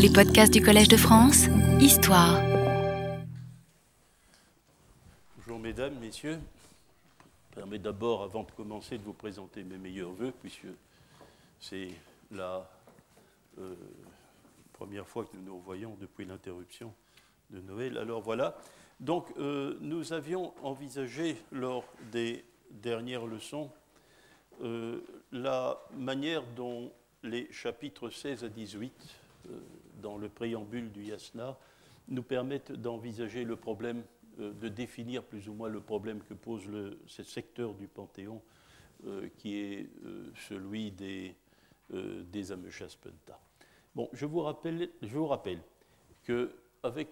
[0.00, 1.46] Les podcasts du Collège de France,
[1.80, 2.40] Histoire.
[5.36, 6.38] Bonjour mesdames, messieurs.
[7.50, 10.68] Je permets d'abord, avant de commencer, de vous présenter mes meilleurs voeux, puisque
[11.58, 11.88] c'est
[12.30, 12.70] la
[13.58, 13.74] euh,
[14.72, 16.94] première fois que nous nous revoyons depuis l'interruption
[17.50, 17.98] de Noël.
[17.98, 18.56] Alors voilà.
[19.00, 23.68] Donc euh, nous avions envisagé lors des dernières leçons
[24.62, 25.00] euh,
[25.32, 26.92] la manière dont
[27.24, 28.92] les chapitres 16 à 18
[29.50, 29.58] euh,
[29.98, 31.58] dans le préambule du Yasna
[32.08, 34.02] nous permettent d'envisager le problème,
[34.40, 36.62] euh, de définir plus ou moins le problème que pose
[37.06, 38.40] ce secteur du Panthéon
[39.36, 39.88] qui est
[40.48, 41.32] celui des,
[41.88, 42.52] des.
[43.94, 45.60] Bon, je vous rappelle, je rappelle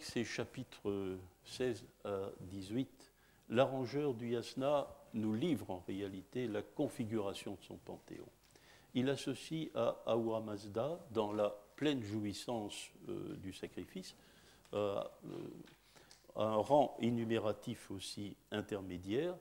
[0.00, 3.12] ces chapitres 16 à 18,
[3.50, 8.26] l'arrangeur du Yasna nous livre en réalité la configuration de son panthéon.
[8.94, 14.14] Il associe à Ahura Mazda, dans la pleine jouissance euh, du sacrifice,
[14.74, 15.00] euh,
[16.34, 19.36] un rang énumératif aussi intermédiaire,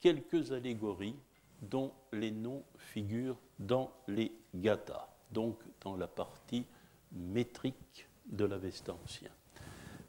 [0.00, 1.16] quelques allégories
[1.62, 6.64] dont les noms figurent dans les gathas, donc dans la partie
[7.12, 9.30] métrique de l'Avesta ancien.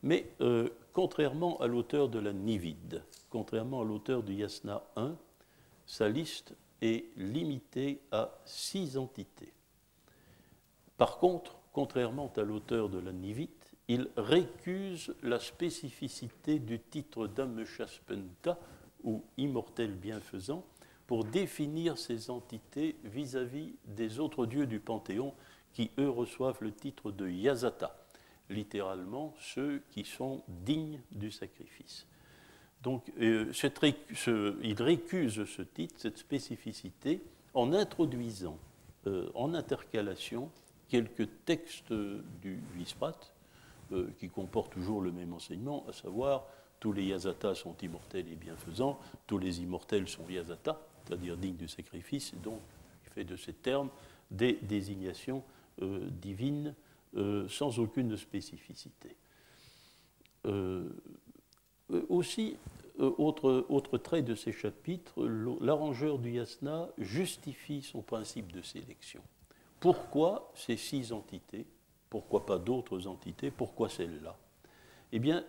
[0.04, 5.16] Mais euh, contrairement à l'auteur de la Nivide, contrairement à l'auteur du Yasna 1,
[5.86, 9.54] sa liste est limitée à six entités.
[10.98, 13.48] Par contre, contrairement à l'auteur de la Nivide,
[13.88, 18.60] il récuse la spécificité du titre d'Ameshaspenta,
[19.06, 20.66] ou immortel bienfaisant,
[21.08, 25.34] pour définir ces entités vis-à-vis -vis des autres dieux du Panthéon
[25.72, 27.96] qui, eux, reçoivent le titre de Yazata
[28.50, 32.06] littéralement ceux qui sont dignes du sacrifice.
[32.84, 33.54] Donc euh,
[34.64, 37.22] il récuse ce titre, cette spécificité,
[37.54, 38.58] en introduisant
[39.08, 40.52] euh, en intercalation
[40.90, 41.94] quelques textes
[42.42, 43.20] du Visprat,
[43.92, 46.46] euh, qui comportent toujours le même enseignement, à savoir
[46.80, 51.68] tous les Yazata sont immortels et bienfaisants, tous les immortels sont Yazata, c'est-à-dire dignes du
[51.68, 52.60] sacrifice, et donc
[53.06, 53.90] il fait de ces termes
[54.32, 55.44] des désignations
[55.80, 56.76] divines
[57.18, 59.16] euh, sans aucune spécificité.
[60.46, 60.88] Euh,
[61.92, 62.56] euh, aussi,
[63.00, 65.26] autre, trait de ces chapitres,
[65.60, 69.24] l'arrangeur du yasna justifie son principe de sélection.
[69.80, 71.66] Pourquoi ces six entités
[72.10, 74.36] Pourquoi pas d'autres entités Pourquoi celle-là
[75.12, 75.44] Eh bien,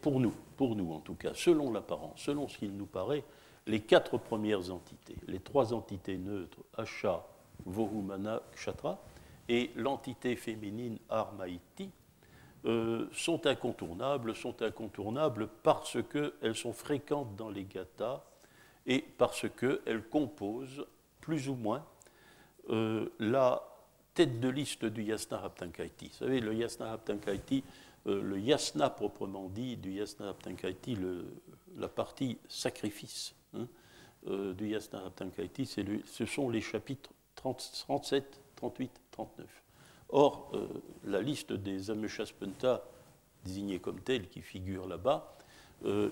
[0.00, 3.24] pour nous, pour nous en tout cas, selon l'apparence, selon ce qu'il nous paraît,
[3.66, 7.26] les quatre premières entités, les trois entités neutres, Asha,
[7.66, 8.98] Vohumana, Kshatra,
[9.48, 11.90] et l'entité féminine Armaïti
[12.64, 18.24] euh, sont incontournables, sont incontournables parce qu'elles sont fréquentes dans les gathas
[18.86, 20.86] et parce qu'elles composent
[21.20, 21.84] plus ou moins
[22.70, 23.62] euh, la
[24.14, 26.08] tête de liste du yasna haptankaiti.
[26.08, 27.62] Vous savez, le yasna haptankaiti,
[28.06, 30.96] euh, le yasna proprement dit, du yasna haptankaiti,
[31.76, 33.66] la partie sacrifice hein,
[34.26, 39.46] du yasna haptankaiti, ce sont les chapitres 37, 38, 39.
[40.10, 40.66] Or, euh,
[41.04, 42.82] la liste des Ameshaspenta
[43.44, 45.36] désignés comme tels qui figurent là-bas
[45.84, 46.10] euh,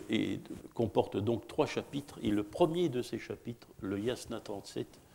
[0.75, 2.19] comporte donc trois chapitres.
[2.23, 5.06] Et le premier de ces chapitres, le Yasna 37, euh,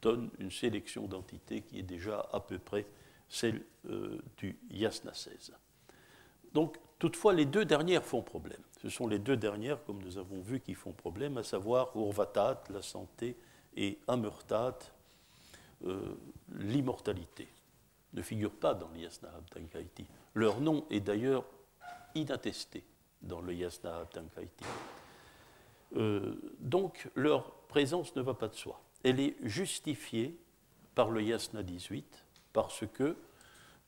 [0.00, 2.86] donne une sélection d'entités qui est déjà à peu près
[3.28, 3.62] celle
[4.36, 5.52] du Yasna 16.
[6.52, 8.60] Donc, toutefois, les deux dernières font problème.
[8.82, 12.64] Ce sont les deux dernières, comme nous avons vu, qui font problème, à savoir Urvatat,
[12.70, 13.36] la santé,
[13.74, 14.78] et Amurtat,
[16.58, 17.48] l'immortalité,
[18.12, 20.06] ne figurent pas dans le Yasna Abtankaiti.
[20.34, 21.44] Leur nom est d'ailleurs
[22.14, 22.84] inattesté
[23.22, 24.64] dans le Yasna Abtankaiti.
[25.96, 28.80] Euh, donc leur présence ne va pas de soi.
[29.04, 30.36] Elle est justifiée
[30.94, 33.16] par le Yasna 18 parce que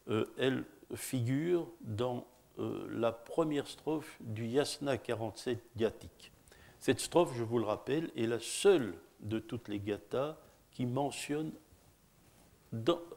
[0.08, 0.64] euh, elle
[0.94, 2.26] figure dans
[2.58, 6.32] euh, la première strophe du Yasna 47 Gyatik.
[6.78, 10.36] Cette strophe, je vous le rappelle, est la seule de toutes les gathas
[10.70, 11.52] qui mentionne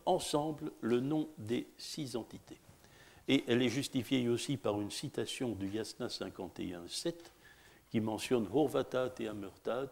[0.06, 2.60] ensemble le nom des six entités.
[3.28, 7.14] Et elle est justifiée aussi par une citation du Yasna 51.7
[7.90, 9.90] qui mentionne Horvatat et Amurtat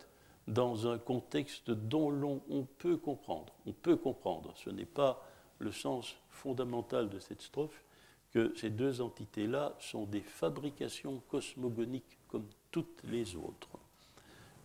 [0.48, 3.54] dans un contexte dont l'on on peut comprendre.
[3.66, 5.28] On peut comprendre, ce n'est pas
[5.60, 7.84] le sens fondamental de cette strophe,
[8.32, 13.70] que ces deux entités-là sont des fabrications cosmogoniques comme toutes les autres.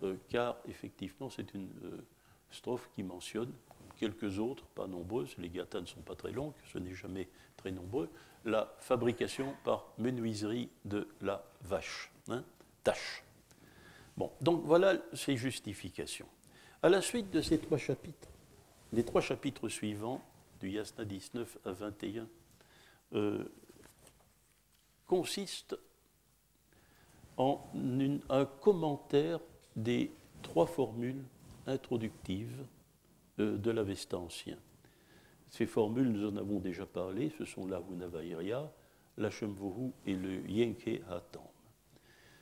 [0.02, 2.04] Euh, car effectivement, c'est une euh,
[2.50, 3.52] strophe qui mentionne
[3.96, 7.70] quelques autres, pas nombreuses, les gathas ne sont pas très longues, ce n'est jamais très
[7.70, 8.08] nombreux,
[8.44, 12.42] la fabrication par menuiserie de la vache, hein,
[12.82, 13.22] tâche.
[14.40, 16.28] Donc voilà ces justifications.
[16.82, 18.28] À la suite de ces trois chapitres,
[18.92, 20.20] les trois chapitres suivants,
[20.60, 22.28] du Yasna 19 à 21,
[25.06, 25.76] consiste
[27.36, 27.66] en
[28.28, 29.40] un commentaire
[29.76, 30.12] des
[30.42, 31.24] trois formules
[31.66, 32.66] introductives
[33.38, 34.58] de l'Avesta ancien.
[35.48, 38.70] Ces formules, nous en avons déjà parlé, ce sont la Hunavairia,
[39.16, 39.30] la
[40.06, 41.42] et le Yenke Hatam.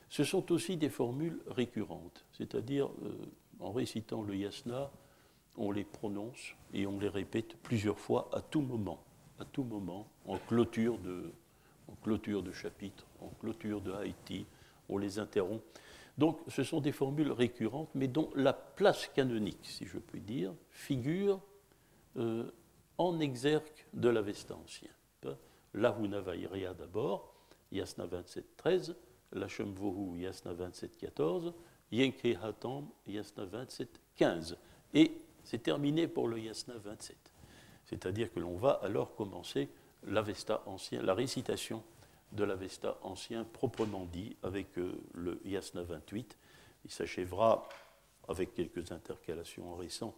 [0.09, 3.13] Ce sont aussi des formules récurrentes, c'est-à-dire euh,
[3.59, 4.91] en récitant le yasna,
[5.57, 9.03] on les prononce et on les répète plusieurs fois à tout moment,
[9.39, 11.31] à tout moment, en clôture de,
[11.87, 14.45] en chapitre, en clôture de Haïti,
[14.87, 15.63] on les interrompt.
[16.17, 20.53] Donc ce sont des formules récurrentes, mais dont la place canonique, si je puis dire,
[20.71, 21.39] figure
[22.17, 22.51] euh,
[22.97, 24.89] en exergue de l'Avesta ancien.
[25.75, 27.31] La Hunavairia d'abord,
[27.71, 28.95] Yasna 27.13,
[29.33, 31.53] la Shemvohu Yasna 27.14,
[31.91, 34.55] Yenke Hatam Yasna 27.15.
[34.93, 35.11] Et
[35.43, 37.17] c'est terminé pour le Yasna 27.
[37.85, 39.69] C'est-à-dire que l'on va alors commencer
[40.03, 41.83] l'Avesta ancien, la récitation
[42.31, 46.37] de l'Avesta ancien proprement dit avec euh, le Yasna 28.
[46.85, 47.67] Il s'achèvera
[48.27, 50.15] avec quelques intercalations en récent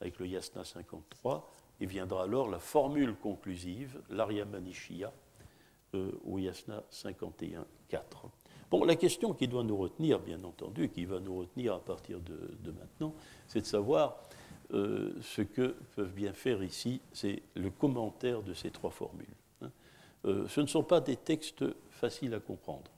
[0.00, 1.50] avec le Yasna 53
[1.80, 5.12] et viendra alors la formule conclusive, l'Arya Manishya,
[5.94, 7.64] euh, au Yasna 51.4.
[8.70, 12.20] Bon, la question qui doit nous retenir, bien entendu, qui va nous retenir à partir
[12.20, 13.14] de, maintenant,
[13.46, 14.18] c'est de savoir
[14.74, 19.26] euh, ce que peuvent bien faire ici, c'est le commentaire de ces trois formules.
[19.62, 19.70] Hein.
[20.26, 22.90] Euh, ce ne sont pas des textes faciles à comprendre.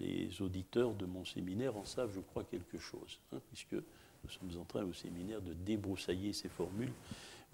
[0.00, 4.60] les auditeurs de mon séminaire en savent, je crois, quelque chose, hein, puisque nous sommes
[4.60, 6.92] en train au séminaire de débroussailler ces formules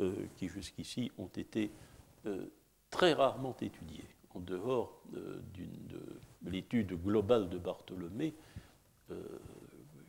[0.00, 1.70] euh, qui jusqu'ici ont été
[2.90, 4.04] très rarement étudiées
[4.36, 5.40] en dehors de,
[6.46, 8.34] l'étude globale de Bartholomé,
[9.10, 9.14] euh,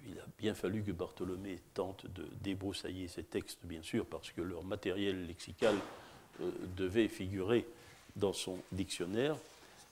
[0.06, 4.41] il a bien fallu que Bartholomé tente de débroussailler ces textes, bien sûr, parce que
[4.41, 5.75] leur matériel lexical
[6.41, 7.65] euh, devait figurer
[8.15, 9.35] dans son dictionnaire.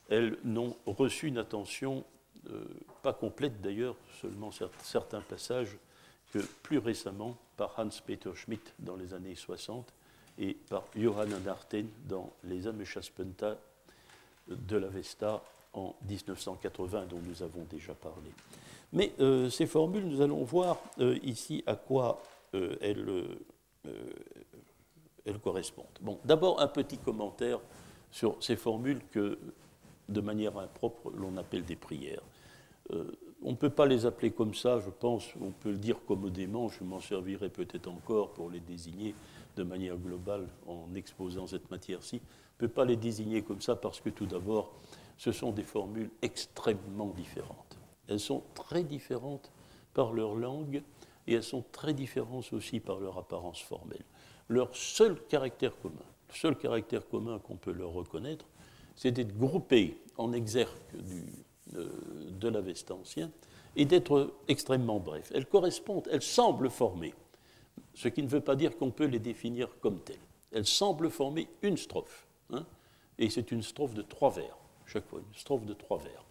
[0.08, 2.04] Elles n'ont reçu une attention,
[2.50, 2.64] euh,
[3.02, 4.50] pas complète d'ailleurs, seulement
[4.82, 5.76] certains passages,
[6.32, 9.92] que plus récemment par Hans-Peter Schmidt dans les années 60
[10.38, 13.58] et par Johann Narten dans les Ameschaspenta
[14.48, 18.30] de la Vesta en 1980 dont nous avons déjà parlé.
[18.92, 22.22] Mais euh, ces formules, nous allons voir euh, ici à quoi
[22.54, 23.04] euh, elles,
[25.42, 25.86] correspondent.
[26.00, 27.60] Bon, d'abord un petit commentaire
[28.10, 29.38] sur ces formules que,
[30.08, 32.22] de manière impropre, l'on appelle des prières.
[33.42, 36.68] on ne peut pas les appeler comme ça, je pense, on peut le dire commodément,
[36.68, 39.14] je m'en servirai peut-être encore pour les désigner
[39.56, 42.20] de manière globale en exposant cette matière-ci
[42.58, 44.72] ne peut pas les désigner comme ça parce que tout d'abord,
[45.18, 47.78] ce sont des formules extrêmement différentes.
[48.08, 49.50] Elles sont très différentes
[49.94, 50.82] par leur langue
[51.26, 54.04] et elles sont très différentes aussi par leur apparence formelle.
[54.48, 55.94] Leur seul caractère commun,
[56.28, 58.46] le seul caractère commun qu'on peut leur reconnaître,
[58.94, 61.24] c'est d'être groupées en exergue du,
[61.74, 61.88] euh,
[62.30, 63.30] de l'Avesta ancien
[63.74, 65.32] et d'être extrêmement brefs.
[65.34, 67.12] Elles correspondent, elles semblent former,
[67.94, 70.16] ce qui ne veut pas dire qu'on peut les définir comme telles.
[70.52, 72.25] Elles semblent former une strophe.
[72.52, 72.64] Hein,
[73.18, 74.56] et c'est une strophe de trois vers,
[74.86, 76.24] chaque fois, une strophe de trois vers.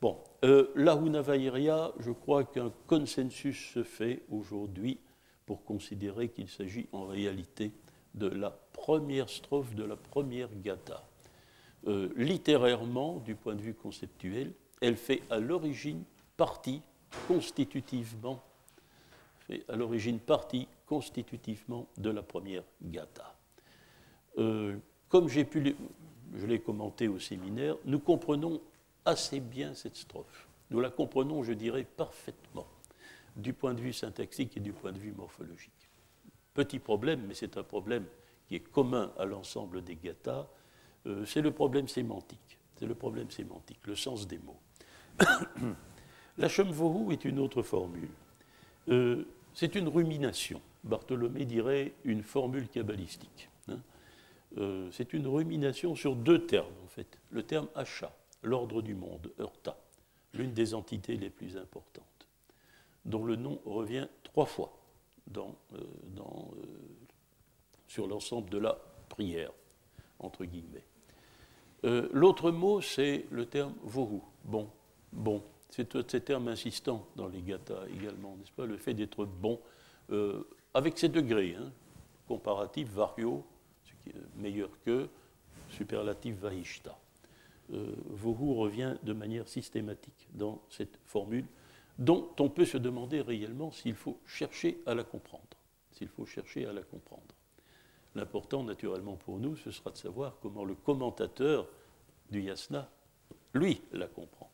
[0.00, 4.98] Bon, euh, la Hunavairia, je crois qu'un consensus se fait aujourd'hui
[5.46, 7.72] pour considérer qu'il s'agit en réalité
[8.14, 11.04] de la première strophe de la première gata.
[11.86, 16.04] Euh, littérairement, du point de vue conceptuel, elle fait à l'origine
[16.36, 16.82] partie
[17.28, 18.42] constitutivement,
[19.40, 23.34] fait à l'origine partie constitutivement de la première gata.
[24.38, 24.76] Euh,
[25.14, 25.76] comme j'ai pu,
[26.34, 28.60] je l'ai commenté au séminaire, nous comprenons
[29.04, 30.48] assez bien cette strophe.
[30.70, 32.66] Nous la comprenons, je dirais, parfaitement,
[33.36, 35.88] du point de vue syntaxique et du point de vue morphologique.
[36.52, 38.06] Petit problème, mais c'est un problème
[38.48, 40.48] qui est commun à l'ensemble des gathas,
[41.06, 42.58] euh, c'est le problème sémantique.
[42.74, 44.58] C'est le problème sémantique, le sens des mots.
[46.38, 48.10] la Shemvohu est une autre formule.
[48.88, 50.60] Euh, c'est une rumination.
[50.82, 53.48] Bartholomé dirait une formule kabbalistique.
[54.58, 57.18] Euh, c'est une rumination sur deux termes, en fait.
[57.30, 59.76] Le terme achat, l'ordre du monde, Urta,
[60.32, 62.28] l'une des entités les plus importantes,
[63.04, 64.78] dont le nom revient trois fois
[65.26, 65.78] dans, euh,
[66.18, 66.22] euh,
[67.88, 69.50] sur l'ensemble de la prière,
[70.18, 70.84] entre guillemets.
[72.12, 74.70] L'autre mot, c'est le terme vohu, bon,
[75.12, 75.42] bon.
[75.68, 78.64] C'est ces termes insistants dans les gathas également, n'est-ce pas?
[78.64, 79.60] Le fait d'être bon,
[80.72, 81.70] avec ses degrés, hein,
[82.26, 83.44] comparatifs, vario,
[84.36, 85.08] meilleur que,
[85.70, 86.98] superlatif vahishta.
[87.72, 91.46] Euh, Vohu revient de manière systématique dans cette formule,
[91.98, 95.44] dont on peut se demander réellement s'il faut chercher à la comprendre.
[95.92, 97.34] S'il faut chercher à la comprendre.
[98.14, 101.68] L'important, naturellement, pour nous, ce sera de savoir comment le commentateur
[102.30, 102.90] du yasna,
[103.54, 104.50] lui, la comprend.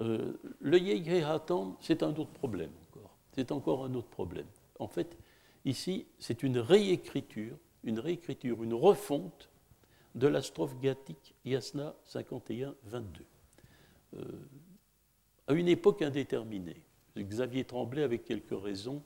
[0.00, 3.16] Euh, le Yegehatam, c'est un autre problème encore.
[3.32, 4.46] C'est encore un autre problème.
[4.78, 5.16] En fait,
[5.64, 9.48] ici, c'est une réécriture, une réécriture, une refonte
[10.14, 12.74] de la strophe gathique Yasna 51-22,
[14.14, 14.22] euh,
[15.46, 16.82] à une époque indéterminée.
[17.16, 19.02] Xavier Tremblay, avec quelques raisons,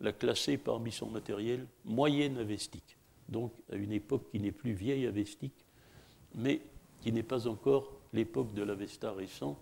[0.00, 2.96] l'a classé parmi son matériel moyenne avestique,
[3.28, 5.64] donc à une époque qui n'est plus vieille avestique,
[6.34, 6.60] mais
[7.00, 9.58] qui n'est pas encore l'époque de l'Avesta récent.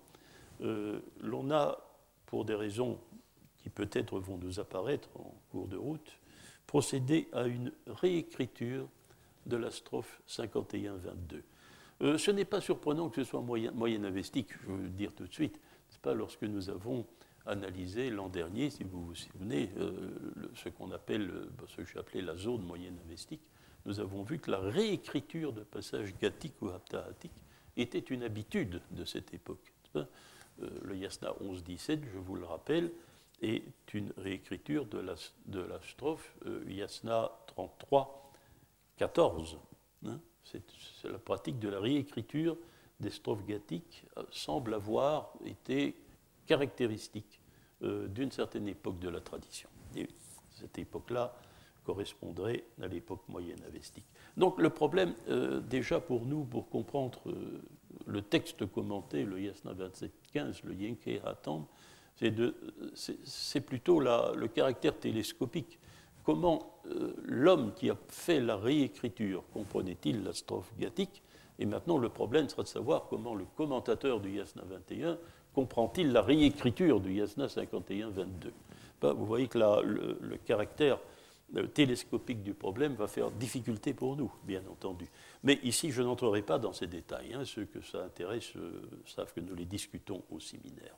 [0.63, 1.79] Euh, l'on a,
[2.27, 2.99] pour des raisons
[3.59, 6.19] qui peut-être vont nous apparaître en cours de route,
[6.67, 8.89] procédé à une réécriture
[9.47, 11.43] de la strophe 51-22.
[12.03, 15.33] Euh, ce n'est pas surprenant que ce soit moyen, moyen je veux dire tout de
[15.33, 15.61] suite.
[15.91, 17.07] Ce pas lorsque nous avons
[17.47, 20.11] analysé l'an dernier, si vous vous souvenez, euh,
[20.55, 23.43] ce qu'on appelle, euh, ce que j'ai appelé la zone moyenne avestique,
[23.85, 27.33] nous avons vu que la réécriture de passages gathiques ou haptahatique
[27.77, 29.73] était une habitude de cette époque.
[29.95, 32.93] le Yasna 11-17, je vous le rappelle,
[33.43, 35.15] est une réécriture de la,
[35.47, 36.35] de la strophe
[36.67, 38.23] Yasna 33
[38.97, 39.59] 14.
[40.07, 40.63] Hein, c'est,
[41.05, 42.57] la pratique de la réécriture
[43.01, 45.97] des strophes gathiques euh, semble avoir été
[46.47, 47.41] caractéristique
[47.83, 49.69] euh, d'une certaine époque de la tradition.
[49.97, 50.09] Et
[50.51, 51.35] cette époque-là
[51.85, 54.07] correspondrait à l'époque moyenne avestique.
[54.37, 57.21] Donc le problème, euh, déjà pour nous, pour comprendre
[58.07, 61.65] le texte commenté, le Yasna 27.15, le Yenke Hatam,
[62.15, 65.79] c'est, plutôt le caractère télescopique
[66.25, 71.23] comment euh, l'homme qui a fait la réécriture comprenait-il la strophe gathique
[71.59, 75.19] Et maintenant, le problème sera de savoir comment le commentateur du Yasna 21
[75.55, 78.27] comprend-il la réécriture du Yasna 51-22.
[79.01, 80.99] Ben, vous voyez que le, caractère
[81.57, 85.09] euh, télescopique du problème va faire difficulté pour nous, bien entendu.
[85.43, 87.35] Mais ici, je n'entrerai pas dans ces détails.
[87.35, 87.45] Hein.
[87.45, 90.97] Ceux que ça intéresse euh, savent que nous les discutons au séminaire.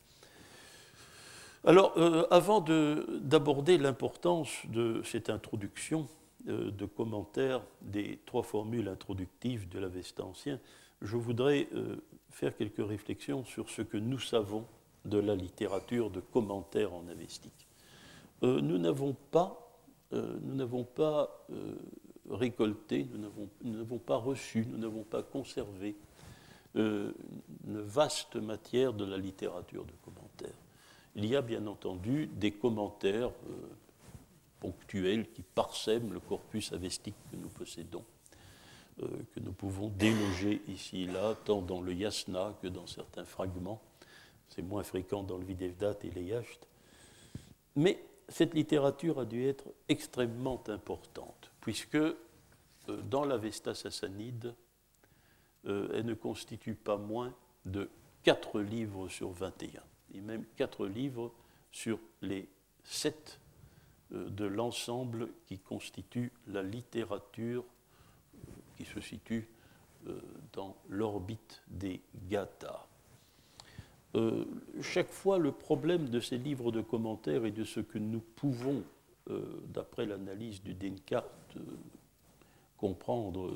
[1.67, 6.07] Alors, euh, avant d'aborder l'importance de cette introduction
[6.47, 10.61] euh, de commentaires des trois formules introductives de l'Avesta ancien,
[11.01, 11.97] je voudrais euh,
[12.29, 14.67] faire quelques réflexions sur ce que nous savons
[15.07, 17.67] de la littérature de commentaires en avestique.
[18.43, 21.47] nous n'avons pas, nous n'avons pas
[22.31, 25.95] récolté, nous n'avons pas reçu, nous n'avons pas conservé
[26.75, 27.13] une
[27.67, 30.64] vaste matière de la littérature de commentaires
[31.17, 33.69] il y a bien entendu des commentaires euh,
[34.61, 38.05] ponctuels qui parsèment le corpus avestique que nous possédons,
[39.03, 43.25] euh, que nous pouvons déloger ici et là, tant dans le yasna que dans certains
[43.25, 43.81] fragments.
[44.49, 46.67] C'est moins fréquent dans le Videvdat et les Yacht.
[47.77, 52.15] Mais cette littérature a dû être extrêmement importante, puisque euh,
[53.09, 54.55] dans l'Avesta sassanide,
[55.67, 57.89] elle ne constitue pas moins de
[58.23, 59.81] 4 livres sur 21
[60.15, 61.33] et même quatre livres
[61.73, 62.49] sur les
[62.85, 63.41] sept
[64.13, 69.49] euh, de l'ensemble qui constitue la littérature euh, qui se situe
[70.07, 70.21] euh,
[70.53, 72.87] dans l'orbite des Gathas.
[74.81, 78.85] chaque fois, le problème de ces livres de commentaires et de ce que nous pouvons,
[79.73, 81.57] d'après l'analyse du Descartes,
[82.77, 83.51] comprendre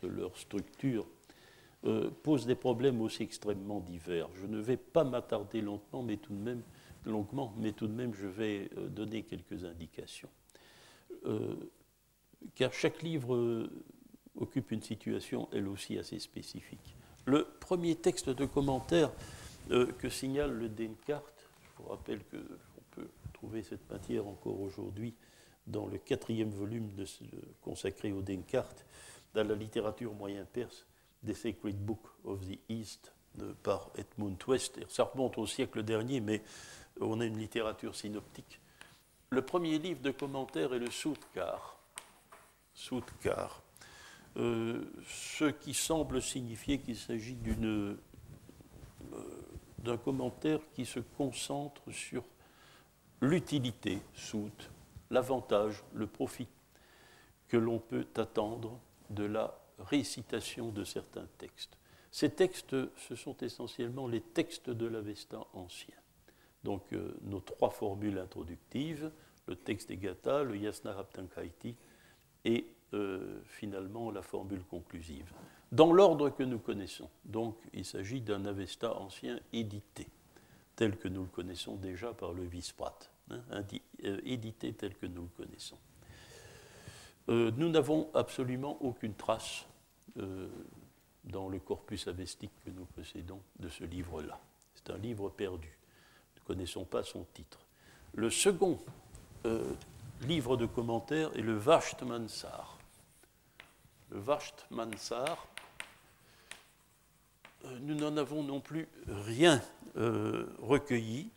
[0.00, 1.04] de leur structure
[1.84, 4.28] euh, pose des problèmes aussi extrêmement divers.
[4.34, 6.62] Je ne vais pas m'attarder longuement, mais tout de même,
[7.06, 10.28] longuement, mais tout de même, je vais euh, donner quelques indications.
[11.26, 11.54] Euh,
[12.56, 13.68] car chaque livre
[14.34, 16.96] occupe une situation, elle aussi, assez spécifique.
[17.26, 19.10] Le premier texte de commentaire
[19.98, 25.14] que signale le Descartes, je vous rappelle qu'on peut trouver cette matière encore aujourd'hui
[25.66, 26.90] dans le quatrième volume
[27.60, 28.86] consacré au Descartes,
[29.34, 30.86] dans la littérature moyen-perse,
[31.26, 33.12] The Sacred Book of the East
[33.62, 34.80] par Edmund West.
[34.88, 36.42] Ça remonte au siècle dernier, mais
[37.00, 38.60] on a une littérature synoptique.
[39.30, 41.78] Le premier livre de commentaires est le Soutkar.
[42.74, 43.62] Soutkar.
[44.36, 47.96] Euh, ce qui semble signifier qu'il s'agit euh,
[49.78, 52.22] d'un commentaire qui se concentre sur
[53.20, 54.70] l'utilité, sout,
[55.10, 56.46] l'avantage, le profit
[57.48, 58.78] que l'on peut attendre
[59.10, 61.76] de la récitation de certains textes.
[62.10, 65.94] Ces textes, ce sont essentiellement les textes de l'Avesta ancien.
[66.64, 69.10] Donc euh, nos trois formules introductives,
[69.46, 71.74] le texte des Gata, le Yasna Raptankaiti
[72.44, 75.32] et euh, finalement la formule conclusive.
[75.70, 77.10] Dans l'ordre que nous connaissons.
[77.24, 80.06] Donc il s'agit d'un Avesta ancien édité,
[80.76, 82.98] tel que nous le connaissons déjà par le Visprat,
[83.30, 83.40] hein,
[84.04, 85.78] euh, édité tel que nous le connaissons.
[87.28, 89.67] nous n'avons absolument aucune trace
[90.18, 90.48] euh,
[91.24, 94.40] dans le corpus avestique que nous possédons de ce livre-là.
[94.74, 95.68] C'est un livre perdu.
[95.68, 97.58] Nous ne connaissons pas son titre.
[98.14, 98.78] Le second
[99.44, 99.72] euh,
[100.22, 102.78] livre de commentaires est le Vashtmansar.
[104.10, 105.46] Le Vashtmansar,
[107.64, 109.60] euh, nous n'en avons non plus rien
[110.62, 111.28] recueilli.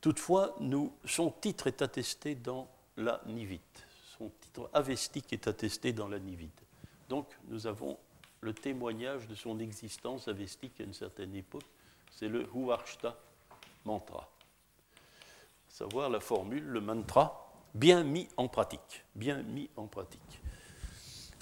[0.00, 0.58] Toutefois,
[1.04, 3.86] son titre est attesté dans la Nivite.
[4.18, 6.65] Son titre avestique est attesté dans la Nivite.
[7.08, 7.98] Donc, nous avons
[8.40, 11.64] le témoignage de son existence avestique à une certaine époque.
[12.10, 13.18] C'est le Huarshta
[13.84, 14.30] mantra.
[15.68, 19.04] Savoir la formule, le mantra, bien mis en pratique.
[19.14, 20.40] Bien mis en pratique.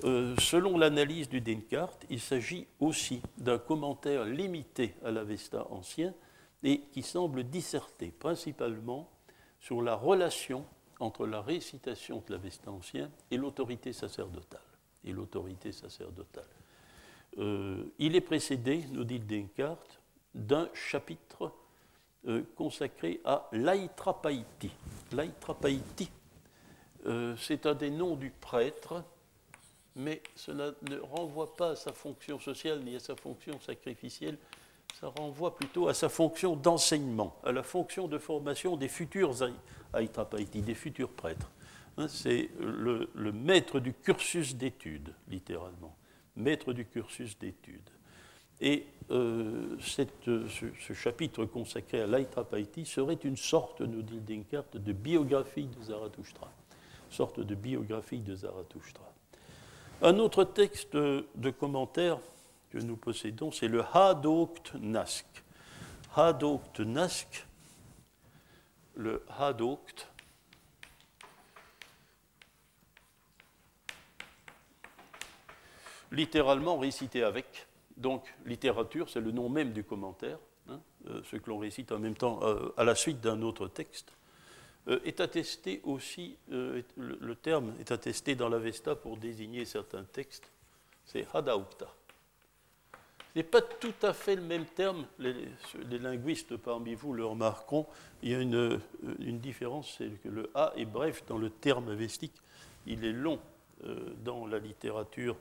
[0.02, 6.12] Euh, selon l'analyse du Descartes, il s'agit aussi d'un commentaire limité à l'Avesta ancien
[6.62, 9.09] et qui semble disserter principalement
[9.61, 10.64] sur la relation
[11.00, 14.61] entre la récitation de l'Avesta ancien et l'autorité sacerdotale.
[15.04, 16.44] Et l'autorité sacerdotale.
[17.38, 20.00] Euh, il est précédé, nous dit Descartes,
[20.34, 21.52] d'un chapitre
[22.26, 24.70] euh, consacré à l'Aitrapaïti.
[25.12, 26.11] L'Aitrapaïti,
[27.37, 29.04] c'est un des noms du prêtre
[29.96, 34.37] mais cela ne renvoie pas à sa fonction sociale ni à sa fonction sacrificielle,
[34.99, 39.34] ça renvoie plutôt à sa fonction d'enseignement, à la fonction de formation des futurs
[39.92, 41.50] Aïtrapaïti, des futurs prêtres.
[41.96, 45.96] Hein, c'est le, maître du cursus d'études, littéralement,
[46.36, 47.90] maître du cursus d'études.
[48.60, 55.66] Et euh, ce, chapitre consacré à l'Aïtrapaïti serait une sorte, nous dit Descartes, de biographie
[55.66, 56.50] de Zarathustra,
[57.10, 59.04] sorte de biographie de Zarathustra.
[60.02, 62.18] Un autre texte de commentaire
[62.70, 65.26] que nous possédons, c'est le Hadokt Nask.
[66.16, 67.46] Hadokt Nask,
[68.96, 70.08] le Hadokt,
[76.12, 77.66] littéralement récité avec.
[77.96, 81.99] Donc, littérature, c'est le nom même du commentaire, hein, euh, ce que l'on récite en
[81.99, 84.12] même temps euh, à la suite d'un autre texte.
[84.88, 90.50] Euh, est attesté aussi, le, terme est attesté dans l'Avesta pour désigner certains textes,
[91.06, 91.86] c'est Hadaukta.
[93.32, 95.34] Ce n'est pas tout à fait le même terme, les,
[95.99, 97.86] linguistes parmi vous le remarqueront,
[98.23, 98.80] il y a une,
[99.21, 102.34] une différence, c'est que le A est bref dans le terme avestique,
[102.86, 103.40] il est long
[104.23, 105.36] dans la littérature,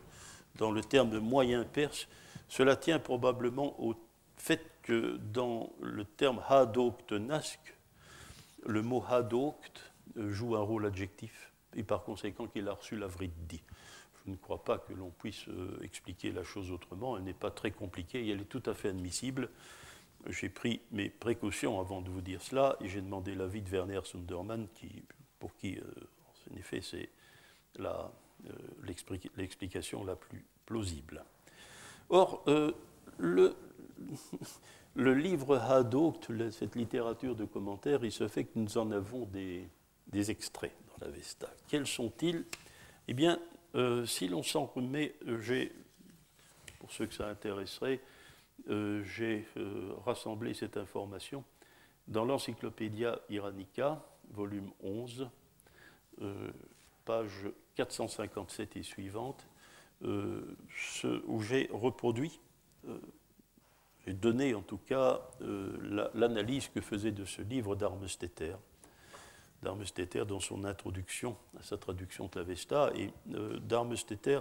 [0.56, 2.08] dans le terme moyen perse.
[2.48, 3.96] Cela tient probablement au
[4.38, 7.60] fait que dans le terme Hadoktenask,
[8.66, 13.62] le mot hadokt joue un rôle adjectif et par conséquent qu'il a reçu la vriddi.
[14.26, 17.18] Je ne crois pas que l'on puisse euh, expliquer la chose autrement.
[17.18, 19.50] Elle n'est pas très compliquée et elle est tout à fait admissible.
[20.28, 24.00] J'ai pris mes précautions avant de vous dire cela et j'ai demandé l'avis de Werner
[24.06, 25.04] Sundermann, qui,
[25.40, 25.84] pour qui, euh,
[26.52, 27.10] en effet, c'est
[27.80, 28.08] euh,
[28.84, 31.24] l'explication la plus plausible.
[32.10, 32.44] Or,
[33.18, 33.56] le,
[34.96, 36.20] le livre Hadot,
[36.52, 39.70] cette littérature de commentaires, il se fait que nous en avons des,
[40.30, 41.50] extraits dans l'Avesta.
[41.68, 42.46] Quels sont-ils?
[43.08, 43.40] Eh bien,
[43.76, 45.72] euh, si l'on s'en remet, euh, j'ai,
[46.80, 48.02] pour ceux que ça intéresserait,
[48.70, 49.46] euh, j'ai
[50.06, 51.44] rassemblé cette information
[52.08, 55.28] dans l'Encyclopédia Iranica, volume 11,
[57.06, 59.48] page 457 et suivante,
[60.04, 62.40] où j'ai reproduit
[64.06, 68.56] j'ai donné en tout cas euh, l'analyse que faisait de ce livre d'Armesteter,
[69.62, 72.92] d'Armesteter dans son introduction à sa traduction de l'Avesta.
[72.96, 74.40] Et euh, d'Armesteter,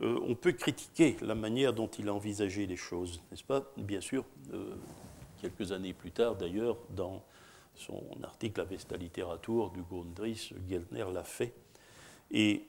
[0.00, 3.64] euh, on peut critiquer la manière dont il a envisagé les choses, n'est-ce pas?
[3.76, 4.24] Bien sûr,
[5.40, 7.24] quelques années plus tard d'ailleurs, dans
[7.74, 11.52] son article Avesta Literatur du Gondris, Geltner l'a fait.
[12.34, 12.66] Et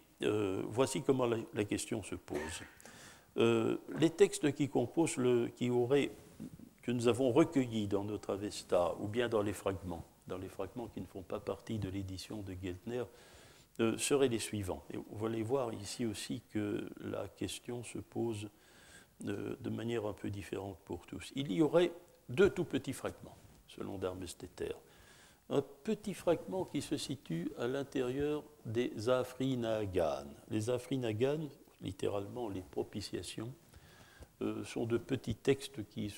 [0.70, 2.62] voici comment la question se pose.
[3.38, 6.12] Euh, les textes qui composent le, qui auraient,
[6.82, 10.88] que nous avons recueillis dans notre Avesta, ou bien dans les fragments, dans les fragments
[10.88, 13.04] qui ne font pas partie de l'édition de Geltner,
[13.82, 14.84] euh, seraient les suivants.
[14.94, 18.50] Et vous allez voir ici aussi que la question se pose
[19.26, 21.34] euh, de manière un peu différente pour tous.
[21.36, 21.92] Il y aurait
[22.30, 24.76] deux tout petits fragments, selon Darmesteter.
[25.50, 30.26] Un petit fragment qui se situe à l'intérieur des Afrinagan.
[30.50, 31.40] Les Afrinagan,
[31.82, 33.54] littéralement les propitiations,
[34.42, 36.12] euh, sont de petits textes qui,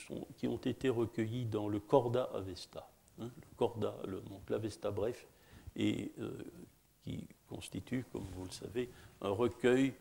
[0.47, 2.89] ont été recueillis dans le Corda Avesta.
[3.19, 5.27] Hein, le Corda, le, donc l'Avesta bref,
[5.75, 6.31] et euh,
[7.03, 8.89] qui constitue, comme vous le savez,
[9.21, 9.93] un recueil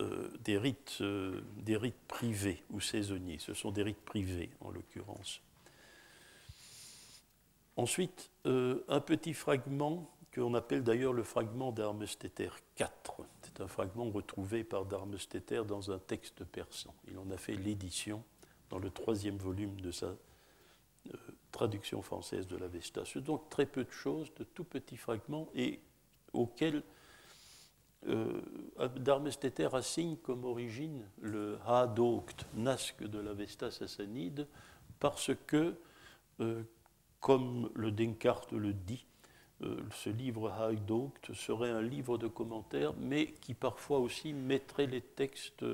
[0.00, 1.02] euh, des rites
[2.08, 3.38] privés ou saisonniers.
[3.38, 5.42] Ce sont des rites privés, en l'occurrence.
[7.80, 13.22] Ensuite, un petit fragment qu'on appelle d'ailleurs le fragment d'Armesteter 4.
[13.42, 16.94] C'est un fragment retrouvé par Darmesteter dans un texte persan.
[17.08, 18.22] Il en a fait l'édition
[18.68, 21.16] dans le troisième volume de sa euh,
[21.52, 23.02] traduction française de l'Avesta.
[23.06, 25.80] C'est donc très peu de choses, de tout petits fragments, et
[26.34, 26.82] auxquels
[28.08, 28.42] euh,
[29.72, 34.46] assigne comme origine le Hadokt, Nasque de l'Avesta sassanide,
[34.98, 35.74] parce que,
[36.40, 36.62] euh,
[37.20, 39.06] comme le Denkart le dit,
[39.62, 45.02] euh, ce livre Hadokt serait un livre de commentaires, mais qui parfois aussi mettrait les
[45.02, 45.64] textes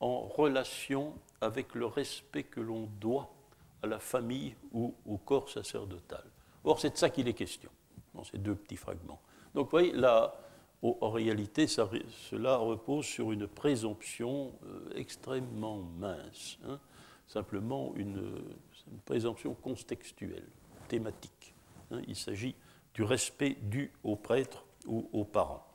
[0.00, 3.32] en relation avec le respect que l'on doit
[3.82, 6.24] à la famille ou au corps sacerdotal.
[6.64, 7.70] Or, c'est de ça qu'il est question,
[8.14, 9.20] dans ces deux petits fragments.
[9.54, 10.34] Donc, vous voyez, là,
[10.82, 16.80] en réalité, cela repose sur une présomption euh, extrêmement mince, hein.
[17.28, 18.42] simplement une,
[19.04, 20.46] présomption contextuelle,
[20.92, 21.54] thématique.
[21.90, 22.02] Hein.
[22.06, 22.54] Il s'agit
[22.92, 25.66] du respect dû aux prêtres ou aux parents.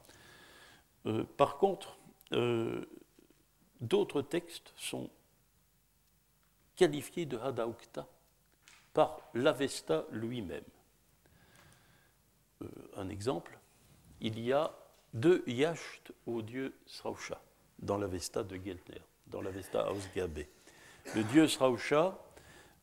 [1.07, 1.97] Euh, par contre,
[2.33, 2.85] euh,
[3.81, 5.09] d'autres textes sont
[6.75, 8.07] qualifiés de Hadaukta
[8.93, 10.63] par l'Avesta lui-même.
[12.95, 13.59] un exemple,
[14.21, 14.71] il y a
[15.13, 17.39] deux yachts au dieu Srausha
[17.79, 20.45] dans l'Avesta de Geltner, dans l'Avesta Ausgabe.
[21.15, 22.19] Le dieu Srausha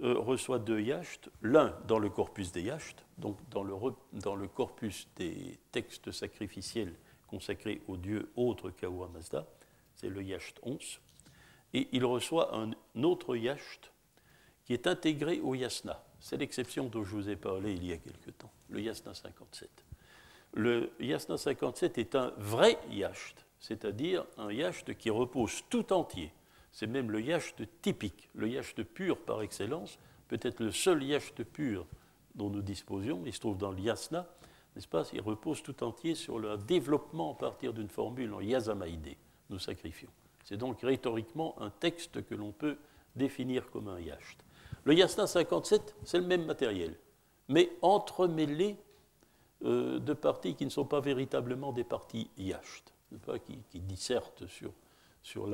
[0.03, 3.75] euh, reçoit deux yachts, l'un dans le corpus des yachts, donc dans le,
[4.13, 6.95] dans le, corpus des textes sacrificiels
[7.27, 9.47] consacrés au dieu autre qu'Ahura Mazda,
[9.95, 11.01] c'est le yacht 11,
[11.75, 13.93] et il reçoit un autre yacht
[14.65, 16.03] qui est intégré au yasna.
[16.21, 19.85] C'est l'exception dont je vous ai parlé il y a quelque temps, le yasna 57
[20.55, 26.33] le yasna 57 est un vrai yacht, c'est-à-dire un yacht qui repose tout entier.
[26.75, 31.87] C'est même le yacht typique, le yacht pur par excellence, peut-être le seul yacht pur
[32.35, 34.27] dont nous disposions, il se trouve dans le yasna,
[34.75, 35.05] n'est-ce pas?
[35.13, 39.17] Il repose tout entier sur le développement à partir d'une formule en yasamaïdé,
[39.51, 40.11] nous sacrifions.
[40.43, 42.77] C'est donc rhétoriquement un texte que l'on peut
[43.15, 44.45] définir comme un yacht.
[44.83, 46.99] Le yasna 57, c'est le même matériel,
[47.47, 48.77] mais entremêlé
[49.65, 52.93] euh, de parties qui ne sont pas véritablement des parties yacht,
[53.47, 54.73] qui, qui, dissertent sur,
[55.23, 55.47] sur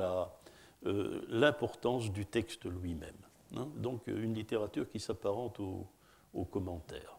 [0.85, 3.15] euh, l'importance du texte lui-même.
[3.55, 3.67] Hein.
[3.77, 5.87] Donc euh, une littérature qui s'apparente aux
[6.33, 7.17] au commentaires.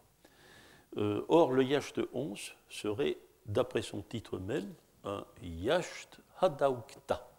[0.95, 4.73] or, le yacht 11 serait, d'après son titre même,
[5.03, 7.29] un yacht hadaukta.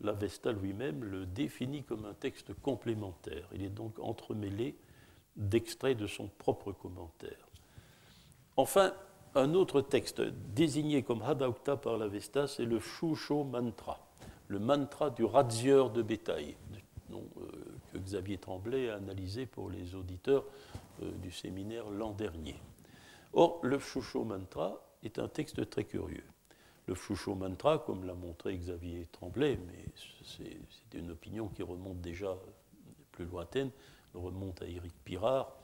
[0.00, 3.48] L'Avesta lui-même le définit comme un texte complémentaire.
[3.52, 4.76] Il est donc entremêlé
[5.36, 7.48] d'extraits de son propre commentaire.
[8.56, 8.92] Enfin,
[9.34, 13.98] un autre texte désigné comme Hadaukta par l'Avesta, c'est le Shusho Mantra,
[14.52, 16.54] le mantra du razieur de bétail,
[17.10, 17.16] euh,
[17.90, 20.44] que Xavier Tremblay a analysé pour les auditeurs
[21.02, 22.56] euh, du séminaire l'an dernier.
[23.32, 26.24] Or, le Shusho Mantra est un texte très curieux.
[26.86, 29.86] Le Shusho Mantra, comme l'a montré Xavier Tremblay, mais
[30.22, 32.36] c'est une opinion qui remonte déjà
[33.10, 33.70] plus lointaine,
[34.12, 35.56] remonte à Éric Pirard,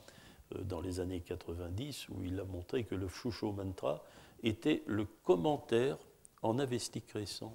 [0.55, 4.03] euh, dans les années 90, où il a montré que le Shusho Mantra
[4.42, 5.98] était le commentaire
[6.40, 7.55] en avestique récent.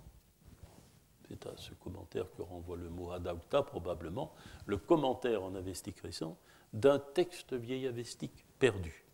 [1.30, 4.34] C'est à ce commentaire que renvoie le mot Adaukta, probablement,
[4.66, 6.38] le commentaire en avestique récent
[6.74, 9.06] d'un texte vieil avestique perdu,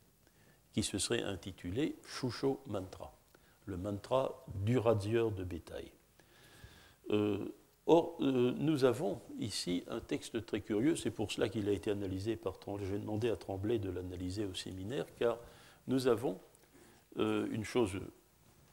[0.74, 3.14] qui se serait intitulé Shusho Mantra,
[3.66, 5.92] le mantra du radieur de bétail.
[7.12, 7.54] Euh,
[7.92, 11.90] Or, euh, nous avons ici un texte très curieux, c'est pour cela qu'il a été
[11.90, 12.86] analysé par Tremblay.
[12.86, 15.40] J'ai demandé à Tremblay de l'analyser au séminaire, car
[15.88, 16.40] nous avons
[17.18, 18.00] euh, une chose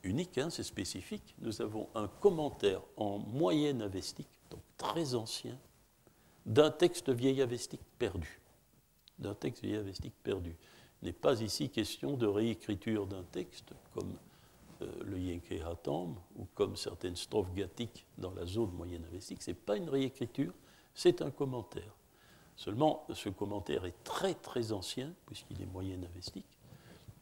[0.07, 5.59] unique, hein, c'est spécifique, nous avons un commentaire en moyenne avestique, donc très ancien,
[6.47, 8.41] d'un texte vieil avestique perdu.
[9.19, 10.57] D'un texte vieil avestique perdu.
[11.03, 14.17] Il n'est pas ici question de réécriture d'un texte, comme
[14.83, 19.51] euh, le Yenke Hatam, ou comme certaines strophes gathiques dans la zone moyenne avestique, ce
[19.51, 20.53] n'est pas une réécriture,
[20.95, 21.95] c'est un commentaire.
[22.57, 26.56] Seulement, ce commentaire est très très ancien, puisqu'il est moyenne avestique,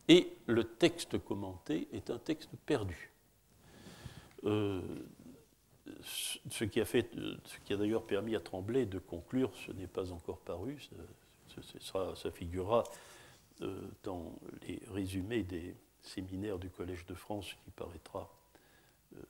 [0.08, 3.12] et le texte commenté est un texte perdu.
[4.44, 4.82] Euh,
[6.04, 10.78] ce qui a, a d'ailleurs permis à Tremblay de conclure, ce n'est pas encore paru,
[11.80, 12.84] ça, ça figurera
[13.62, 14.34] euh, dans
[14.66, 18.30] les résumés des, séminaire du Collège de France qui paraîtra,
[19.16, 19.20] euh,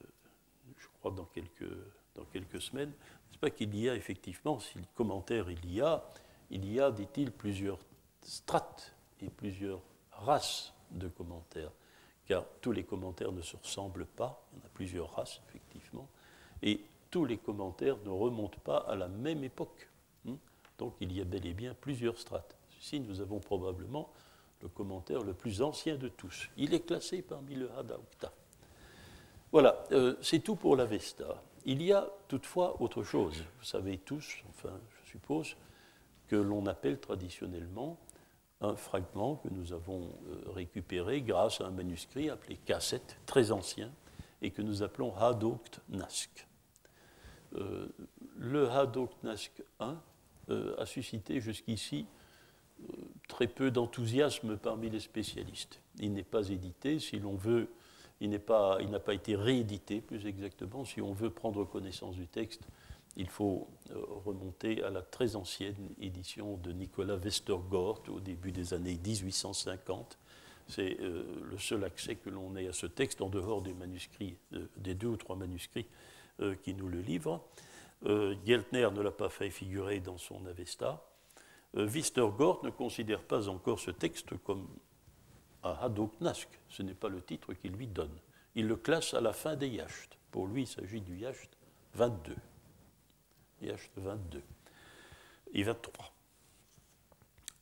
[0.76, 1.70] je crois, dans quelques,
[2.14, 2.92] dans quelques semaines.
[3.30, 6.04] C'est pas qu'il y a effectivement, si le commentaire il y a,
[6.50, 7.78] il y a, dit-il, plusieurs
[8.22, 9.80] strates et plusieurs
[10.24, 11.70] races de commentaires,
[12.26, 16.08] car tous les commentaires ne se ressemblent pas, il y en a plusieurs races, effectivement,
[16.62, 19.88] et tous les commentaires ne remontent pas à la même époque.
[20.28, 20.37] Hein.
[20.78, 22.56] Donc il y a bel et bien plusieurs strates.
[22.80, 24.10] Ici, nous avons probablement
[24.62, 26.48] le commentaire le plus ancien de tous.
[26.56, 28.32] Il est classé parmi le Hadaukta.
[29.52, 31.42] Voilà, euh, c'est tout pour l'Avesta.
[31.64, 33.44] Il y a toutefois autre chose.
[33.58, 35.56] Vous savez tous, enfin, je suppose,
[36.26, 37.96] que l'on appelle traditionnellement
[38.64, 43.90] un fragment que nous avons euh, récupéré grâce à un manuscrit appelé cassette, très ancien,
[44.42, 46.46] et que nous appelons Hadokt Nask.
[47.57, 47.88] Euh,
[48.37, 50.00] le Hadokt Nask 1
[50.50, 52.07] euh, a suscité jusqu'ici
[53.29, 55.81] très peu d'enthousiasme parmi les spécialistes.
[56.00, 57.70] Il n'est pas édité, si l'on veut,
[58.20, 58.79] il n'a pas,
[59.12, 62.62] été réédité, plus exactement, si on veut prendre connaissance du texte
[63.16, 68.74] il faut euh, remonter à la très ancienne édition de Nicolas Westergort au début des
[68.74, 70.18] années 1850.
[70.66, 74.37] C'est euh, le seul accès que l'on ait à ce texte en dehors des manuscrits,
[74.55, 75.87] euh, des deux ou trois manuscrits
[76.64, 77.44] qui nous le livrent.
[78.05, 81.09] Geltner ne l'a pas fait figurer dans son Avesta.
[81.74, 84.66] Westergort ne considère pas encore ce texte comme
[85.62, 86.48] un Hadoknask.
[86.68, 88.18] Ce n'est pas le titre qu'il lui donne.
[88.57, 90.18] Il le classe à la fin des Yacht.
[90.33, 91.57] Pour lui, il s'agit du Yacht
[91.94, 92.35] 22.
[93.64, 94.40] IH22
[95.53, 96.12] et 23.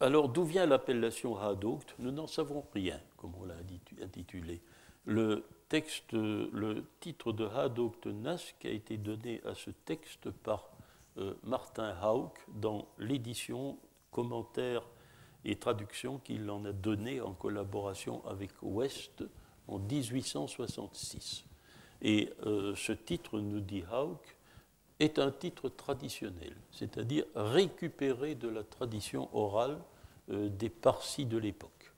[0.01, 3.55] Alors, d'où vient l'appellation Hadokt Nous n'en savons rien, comme on l'a
[4.03, 4.61] intitulé.
[5.05, 10.71] Le, texte, le titre de Hadokt Nask a été donné à ce texte par
[11.19, 13.79] euh, Martin Hauck dans l'édition
[14.11, 14.83] commentaire
[15.45, 19.25] et traduction qu'il en a donné en collaboration avec West
[19.69, 21.45] en 1866.
[22.03, 24.37] Et euh, ce titre, nous dit Hauck,
[25.03, 29.79] est un titre traditionnel, c'est-à-dire récupéré de la tradition orale
[30.31, 31.93] euh, des parsis de l'époque.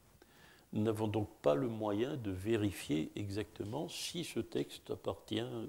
[0.72, 5.66] Nous n'avons donc pas le moyen de vérifier exactement si ce texte appartient euh,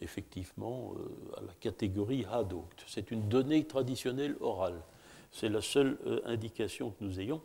[0.00, 2.84] effectivement euh, à la catégorie Hadokt.
[2.88, 4.82] C'est une donnée traditionnelle orale.
[5.30, 7.42] C'est la seule indication que nous ayons.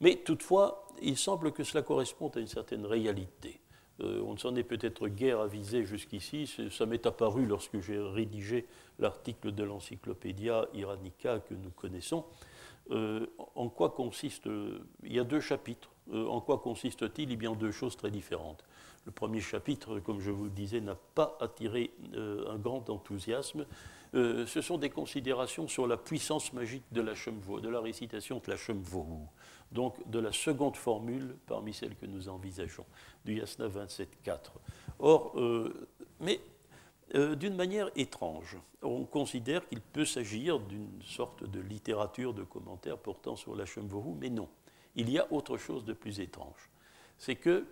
[0.00, 3.61] Mais toutefois, il semble que cela corresponde à une certaine réalité.
[4.02, 6.52] Euh, on ne s'en est peut-être guère avisé jusqu'ici.
[6.70, 8.66] Ça m'est apparu lorsque j'ai rédigé
[8.98, 12.24] l'article de l'encyclopédia Iranica que nous connaissons.
[12.90, 14.48] Euh, en quoi consiste.
[15.04, 15.90] Il y a deux chapitres.
[16.12, 17.30] Euh, en quoi consiste-t-il?
[17.30, 18.64] Il y a deux choses très différentes.
[19.06, 23.66] Le premier chapitre, comme je vous le disais, n'a pas attiré un grand enthousiasme.
[24.12, 28.56] Ce sont des considérations sur la puissance magique de la, de la récitation de la
[28.56, 29.26] Shemvohu
[29.72, 32.86] donc de la seconde formule parmi celles que nous envisageons,
[33.24, 34.38] du Yasna 27.4.
[34.98, 35.88] Or, euh,
[36.20, 36.40] mais
[37.14, 42.98] euh, d'une manière étrange, on considère qu'il peut s'agir d'une sorte de littérature de commentaires
[42.98, 44.48] portant sur la Shemvohu, mais non.
[44.94, 46.70] Il y a autre chose de plus étrange.
[47.18, 47.66] C'est que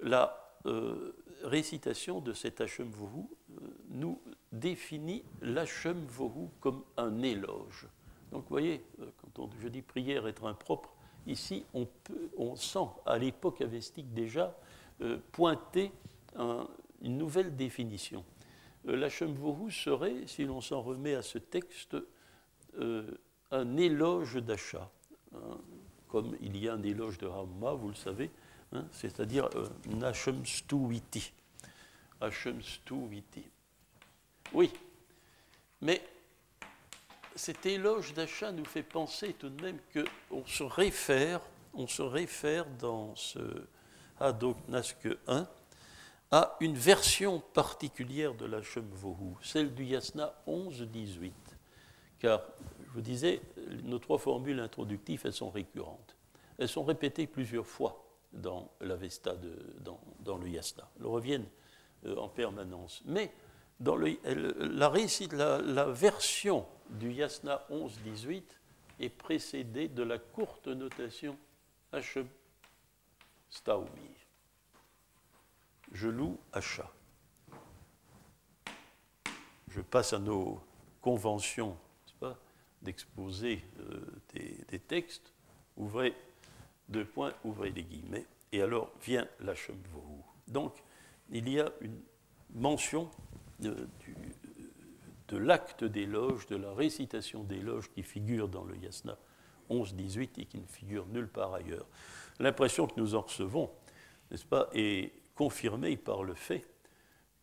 [0.00, 3.26] la euh, récitation de cet Hashemvohu
[3.90, 4.20] nous
[4.58, 7.88] définit l'Hashemvohu comme un éloge.
[8.32, 8.84] Donc, vous voyez,
[9.34, 10.94] quand je dis prière être impropre,
[11.26, 11.86] Ici, on,
[12.36, 14.54] on sent à l'époque avestique déjà
[15.00, 15.90] euh, pointer
[17.00, 18.24] une nouvelle définition.
[18.88, 21.96] Euh, la Shemvohu serait, si l'on s'en remet à ce texte,
[22.78, 23.10] euh,
[23.50, 24.90] un éloge d'achat,
[25.34, 25.58] hein,
[26.08, 28.30] comme il y a un éloge de Ramma, vous le savez,
[28.72, 29.48] hein, c'est-à-dire
[29.88, 31.32] Nashem Stuwiti.
[34.54, 34.72] Oui,
[35.80, 36.00] mais
[37.34, 41.40] cet éloge d'achat nous fait penser tout de même qu'on se réfère,
[41.74, 43.40] on se réfère dans ce
[44.20, 45.48] Hadok Naske 1
[46.30, 51.32] à une version particulière de la Shemvohu, celle du Yasna 11-18.
[52.20, 52.40] Car,
[52.86, 53.42] je vous disais,
[53.82, 56.16] nos trois formules introductives, elles sont récurrentes.
[56.58, 59.34] Elles sont répétées plusieurs fois dans l'Avesta,
[59.80, 60.88] dans, dans, le Yasna.
[61.00, 61.48] Elles reviennent
[62.06, 63.02] euh, en permanence.
[63.80, 68.42] La, version du Yasna 11-18
[69.00, 71.36] est précédée de la courte notation
[71.92, 72.26] Hachem
[73.50, 73.88] Staoumi.
[75.92, 76.90] Je loue Hacha.
[79.68, 80.60] Je passe à nos
[81.00, 81.76] conventions
[82.82, 85.32] d'exposer euh, des, textes.
[85.76, 86.14] Ouvrez
[86.88, 88.26] deux points, ouvrez les guillemets.
[88.52, 89.76] Et alors vient l'Hachem.
[90.46, 90.76] Donc,
[91.30, 92.00] il y a une
[92.54, 93.10] mention
[93.68, 99.18] de, l'acte d'éloge, de la récitation d'éloge qui figure dans le Yasna
[99.70, 101.86] 11-18 et qui ne figure nulle part ailleurs.
[102.38, 103.70] L'impression que nous en recevons,
[104.30, 106.66] n'est-ce pas, est confirmée par le fait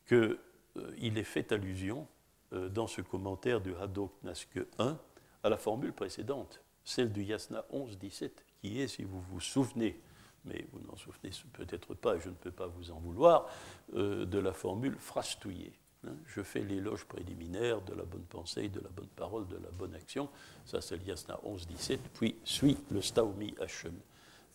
[0.08, 0.38] qu'il
[0.78, 2.08] euh, est fait allusion
[2.54, 4.98] euh, dans ce commentaire du Hadok Naske 1
[5.44, 10.00] à la formule précédente, celle du Yasna 11-17, qui est, si vous vous souvenez,
[10.46, 13.48] mais vous n'en souvenez peut-être pas et je ne peux pas vous en vouloir,
[13.94, 15.74] euh, de la formule frastouillée.
[16.08, 19.70] Hein, je fais l'éloge préliminaire de la bonne pensée, de la bonne parole, de la
[19.72, 20.30] bonne action.
[20.66, 22.00] Ça, c'est l'Yasna 11-17.
[22.14, 23.96] Puis suit le Staumi Hashem.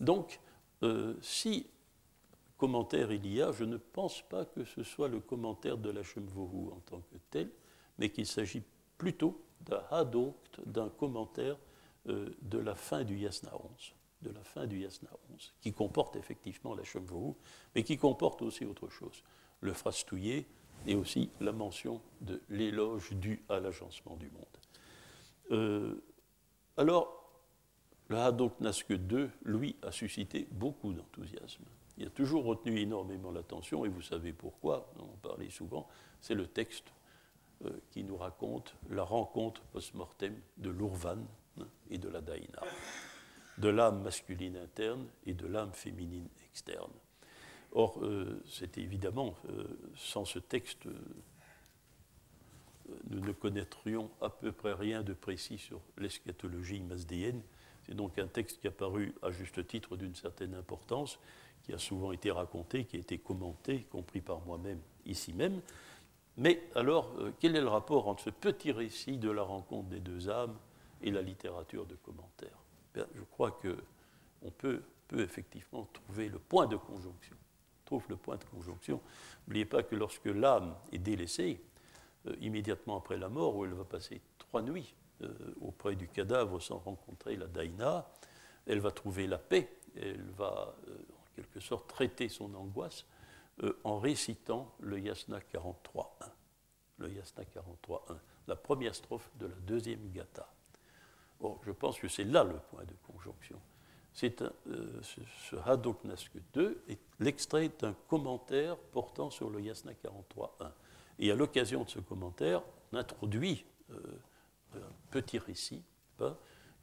[0.00, 0.40] Donc,
[0.82, 1.66] euh, si
[2.56, 6.02] commentaire il y a, je ne pense pas que ce soit le commentaire de la
[6.02, 7.50] Shemvohu en tant que tel,
[7.98, 8.62] mais qu'il s'agit
[8.98, 11.56] plutôt d'un hadokt, d'un commentaire
[12.08, 16.16] euh, de la fin du Yasna 11, de la fin du Yasna 11, qui comporte
[16.16, 17.34] effectivement la Shemvohu,
[17.74, 19.22] mais qui comporte aussi autre chose,
[19.60, 20.46] le frastouillé
[20.86, 24.44] et aussi la mention de l'éloge dû à l'agencement du monde.
[25.50, 25.94] Euh,
[26.76, 27.16] alors,
[28.08, 31.64] le Hadok Naske 2, lui, a suscité beaucoup d'enthousiasme.
[31.98, 35.88] Il a toujours retenu énormément l'attention, et vous savez pourquoi, on en parlait souvent,
[36.20, 36.92] c'est le texte
[37.64, 41.18] euh, qui nous raconte la rencontre post-mortem de l'Urvan
[41.58, 42.60] hein, et de la Daïna,
[43.58, 46.92] de l'âme masculine interne et de l'âme féminine externe.
[47.72, 49.64] Or, euh, c'est évidemment, euh,
[49.96, 50.86] sans ce texte,
[53.10, 57.42] nous ne connaîtrions à peu près rien de précis sur l'eschatologie masdéenne,
[57.86, 61.18] c'est donc un texte qui a paru à juste titre d'une certaine importance,
[61.62, 65.60] qui a souvent été raconté, qui a été commenté, compris par moi-même ici même.
[66.36, 70.00] Mais alors, euh, quel est le rapport entre ce petit récit de la rencontre des
[70.00, 70.56] deux âmes
[71.02, 72.58] et la littérature de commentaires?
[72.94, 74.82] Je crois qu'on peut
[75.16, 77.36] effectivement trouver le point de conjonction.
[77.86, 79.00] Trouve le point de conjonction.
[79.46, 81.62] N'oubliez pas que lorsque l'âme est délaissée,
[82.26, 86.60] euh, immédiatement après la mort, où elle va passer trois nuits euh, auprès du cadavre
[86.60, 88.06] sans rencontrer la Daïna,
[88.66, 93.06] elle va trouver la paix, elle va euh, en quelque sorte traiter son angoisse
[93.84, 96.04] en récitant le Yasna 43.1.
[96.98, 98.18] Le Yasna 43.1,
[98.48, 100.46] la première strophe de la deuxième gata.
[101.40, 103.58] Bon, je pense que c'est là le point de conjonction.
[104.16, 104.42] C'est
[105.02, 110.70] ce, ce Hadoknask 2 est l'extrait d'un commentaire portant sur le Yasna 43.1.
[111.18, 114.78] Et à l'occasion de ce commentaire, on introduit un
[115.10, 115.82] petit récit
[116.20, 116.34] hein,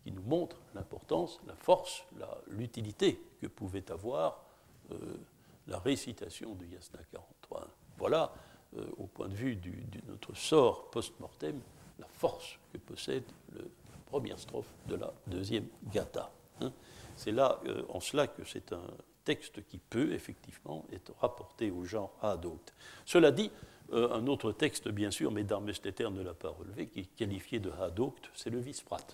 [0.03, 2.05] qui nous montre l'importance, la force,
[2.49, 4.45] l'utilité que pouvait avoir
[4.91, 5.17] euh,
[5.65, 7.67] la récitation de Yasna 43.
[7.97, 8.31] Voilà,
[8.77, 9.71] euh, au point de vue de
[10.07, 11.59] notre sort post-mortem,
[11.97, 16.31] la force que possède la première strophe de la deuxième gata.
[16.61, 16.71] Hein.
[17.15, 18.87] C'est là, euh, en cela, que c'est un
[19.23, 22.73] texte qui peut effectivement être rapporté au genre adopte.
[23.05, 23.51] Cela dit,
[23.93, 27.59] euh, un autre texte, bien sûr, mais Darmesteter ne l'a pas relevé, qui est qualifié
[27.59, 29.05] de Hadokt, c'est le Visprat.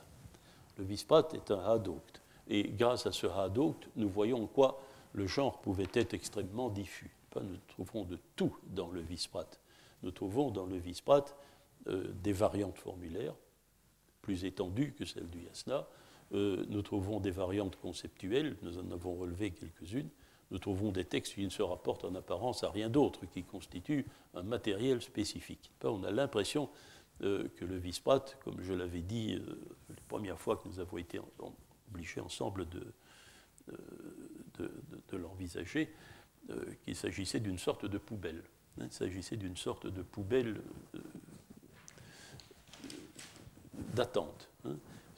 [0.78, 2.22] Le Visprat est un Hadokt.
[2.48, 4.82] Et grâce à ce Hadokt, nous voyons quoi
[5.14, 7.12] le genre pouvait être extrêmement diffus.
[7.36, 9.50] Nous trouvons de tout dans le Visprat.
[10.04, 11.26] Nous trouvons dans le Visprat
[11.88, 13.36] euh, des variantes formulaires,
[14.22, 15.88] plus étendues que celles du Yasna.
[16.34, 20.10] Euh, nous trouvons des variantes conceptuelles, nous en avons relevé quelques-unes
[20.52, 24.06] nous trouvons des textes qui ne se rapportent en apparence à rien d'autre, qui constituent
[24.34, 25.72] un matériel spécifique.
[25.84, 26.70] On a l'impression
[27.22, 30.98] euh, que le Visprat, comme je l'avais dit euh, la première fois que nous avons
[30.98, 31.20] été
[31.88, 32.94] obligés ensemble de,
[34.62, 35.94] euh, l'envisager,
[36.84, 38.44] qu'il s'agissait d'une sorte de poubelle.
[38.80, 40.60] Hein, il s'agissait d'une sorte de poubelle
[43.94, 44.50] d'attente.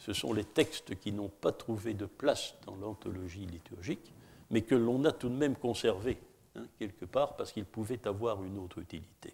[0.02, 4.14] Ce sont les textes qui n'ont pas trouvé de place dans l'anthologie liturgique
[4.52, 6.18] mais que l'on a tout de même conservé,
[6.56, 9.34] hein, quelque part, parce qu'ils pouvaient avoir une autre utilité.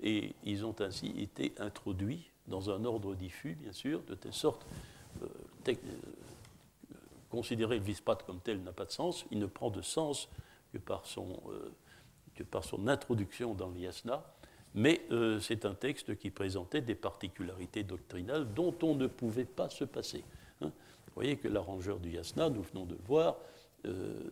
[0.00, 4.64] Et ils ont ainsi été introduits dans un ordre diffus, bien sûr, de telle sorte,
[5.20, 5.26] euh,
[5.68, 5.74] euh,
[7.28, 10.28] considérer le Visprat comme tel n'a pas de sens, il ne prend de sens
[10.72, 11.72] que par son, euh,
[12.34, 14.24] que par son introduction dans l'Yasna,
[14.74, 15.02] mais
[15.40, 20.24] c'est un texte qui présentait des particularités doctrinales dont on ne pouvait pas se passer.
[20.62, 20.72] Hein.
[21.06, 23.36] Vous voyez que l'arrangeur du Yasna, nous venons de le voir,
[23.86, 24.30] euh,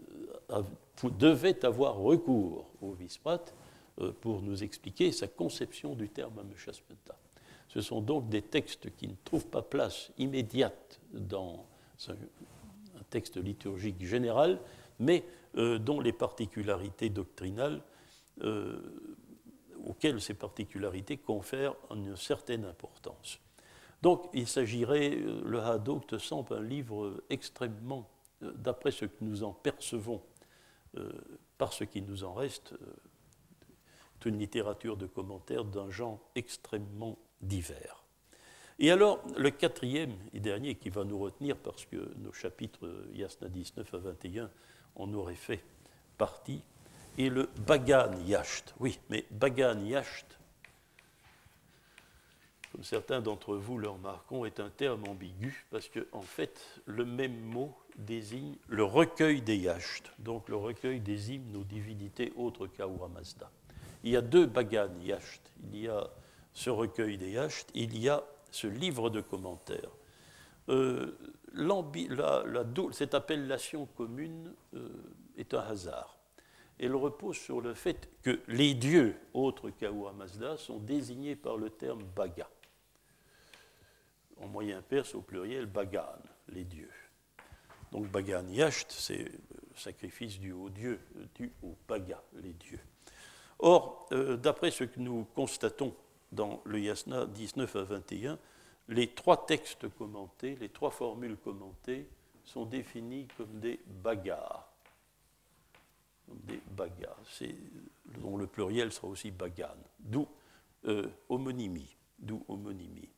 [1.18, 3.42] devait avoir recours au Visprat
[4.00, 7.16] euh, pour nous expliquer sa conception du terme Ameshasmenta.
[7.68, 11.66] Ce sont donc des textes qui ne trouvent pas place immédiate dans
[12.08, 12.14] un,
[13.08, 14.60] texte liturgique général,
[15.00, 15.24] mais
[15.56, 17.80] euh, dont les particularités doctrinales,
[20.20, 23.38] ces particularités confèrent une certaine importance.
[24.02, 28.08] Donc il s'agirait, le Hadok semble un livre extrêmement
[28.42, 30.22] euh, d'après ce que nous en percevons,
[30.96, 31.12] euh,
[31.58, 32.86] par ce qui nous en reste, euh,
[34.26, 38.04] une littérature de commentaires d'un genre extrêmement divers.
[38.78, 43.48] Et alors, le quatrième et dernier qui va nous retenir, parce que nos chapitres Yasna
[43.48, 44.50] 19 à 21
[44.96, 45.64] en auraient fait
[46.18, 46.62] partie,
[47.18, 48.74] est le Bagan Yasht.
[48.80, 50.26] Oui, mais Bagan Yasht,
[52.72, 57.04] comme certains d'entre vous le remarqueront, est un terme ambigu, parce qu'en en fait, le
[57.04, 62.66] même mot désigne le recueil des yachts, donc le recueil des hymnes aux divinités autres
[62.66, 63.50] qu'Ahura Mazda.
[64.04, 65.52] Il y a deux bagan yachts.
[65.72, 66.08] Il y a
[66.52, 69.90] ce recueil des yachts, il y a ce livre de commentaires.
[72.92, 74.54] cette appellation commune
[75.36, 76.19] est un hasard.
[76.82, 81.68] Elle repose sur le fait que les dieux autres qu'Aoua Mazda sont désignés par le
[81.68, 82.48] terme Baga.
[84.40, 86.16] En moyen perse, au pluriel, Bagan,
[86.48, 86.90] les dieux.
[87.92, 91.00] Donc Bagan Yasht, c'est le sacrifice dû aux dieux,
[91.34, 92.80] dû au Baga, les dieux.
[93.58, 95.94] Or, euh, d'après ce que nous constatons
[96.32, 98.38] dans le Yasna 19 à 21,
[98.88, 102.08] les trois textes commentés, les trois formules commentées
[102.42, 104.69] sont définis comme des bagas.
[106.44, 107.16] Des bagas,
[108.20, 110.26] dont le pluriel sera aussi bagan, d'où
[110.86, 111.96] euh, homonymie.
[112.18, 113.08] D'où homonymie.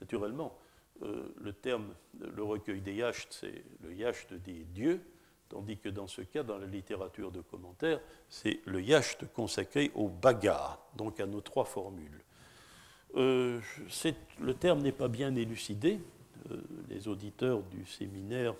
[0.00, 0.58] Naturellement,
[1.02, 5.00] euh, le terme, le recueil des yachts, c'est le yacht des dieux,
[5.48, 10.08] tandis que dans ce cas, dans la littérature de commentaires, c'est le yacht consacré au
[10.08, 12.22] bagarre, donc à nos trois formules.
[13.16, 13.60] Euh,
[14.40, 16.00] le terme n'est pas bien élucidé.
[16.90, 18.54] Les auditeurs du séminaire,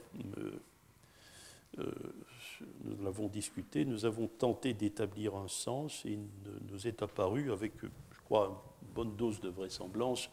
[1.76, 6.26] nous l'avons discuté, nous avons tenté d'établir un sens et il
[6.70, 10.30] nous est apparu avec, je crois, une bonne dose de vraisemblance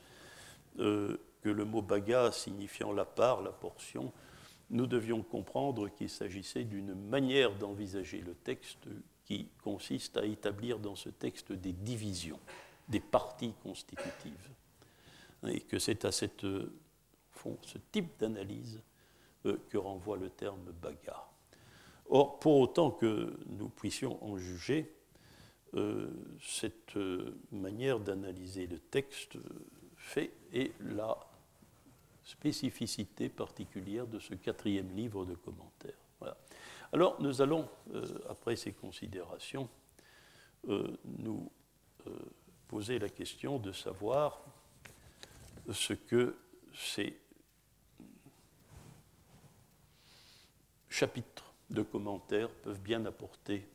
[0.77, 1.17] que
[1.49, 4.13] le mot baga signifiant la part, la portion,
[4.69, 8.87] nous devions comprendre qu'il s'agissait d'une manière d'envisager le texte
[9.25, 12.39] qui consiste à établir dans ce texte des divisions,
[12.87, 14.49] des parties constitutives.
[15.47, 16.45] Et que c'est à cette,
[17.31, 18.81] fond, ce type d'analyse
[19.45, 21.30] euh, que renvoie le terme baga.
[22.11, 24.93] Or, pour autant que nous puissions en juger,
[25.73, 29.37] euh, cette euh, manière d'analyser le texte
[29.95, 31.17] fait est la
[32.23, 35.95] spécificité particulière de ce quatrième livre de commentaires.
[36.93, 39.69] Alors nous allons, euh, après ces considérations,
[40.67, 41.49] euh, nous
[42.07, 42.11] euh,
[42.67, 44.43] poser la question de savoir
[45.71, 46.35] ce que
[46.73, 47.17] ces
[50.89, 53.67] chapitres de commentaires peuvent bien apporter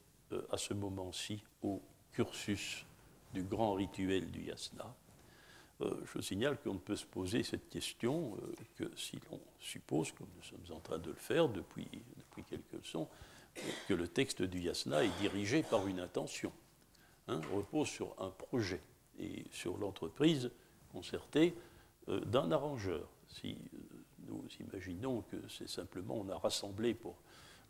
[0.51, 1.82] à ce moment-ci au
[2.12, 2.84] cursus
[3.32, 4.94] du grand rituel du yasna
[5.82, 10.11] euh, je signale qu'on ne peut se poser cette question euh, que si l'on suppose,
[10.12, 11.86] comme nous sommes en train de le faire depuis,
[12.16, 13.09] depuis quelques leçons,
[13.86, 16.51] que le texte du yasna est dirigé par une intention,
[17.28, 18.80] hein, repose sur un projet
[19.18, 20.51] et sur l'entreprise
[20.92, 21.55] concertée
[22.09, 23.07] euh, d'un arrangeur.
[23.28, 23.59] Si
[24.26, 27.16] nous imaginons que c'est simplement, on a rassemblé pour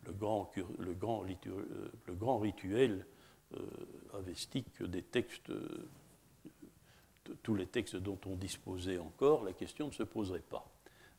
[0.07, 3.07] le grand, le grand, le grand rituel
[4.13, 5.51] avestique des textes
[7.43, 10.67] tous les textes dont on disposait encore, la question ne se poserait pas.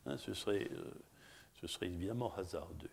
[0.06, 0.90] Hein, ce, serait, euh,
[1.60, 2.90] ce, serait, évidemment hasardeux.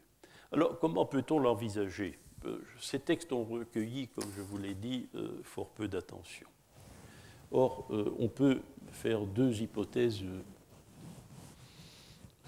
[0.52, 2.20] Alors, comment peut-on l'envisager?
[2.46, 6.48] Euh, Ces textes ont recueilli, comme je vous l'ai dit, euh, fort peu d'attention.
[7.52, 7.88] Or,
[8.20, 8.60] on peut
[8.92, 10.24] faire deux hypothèses.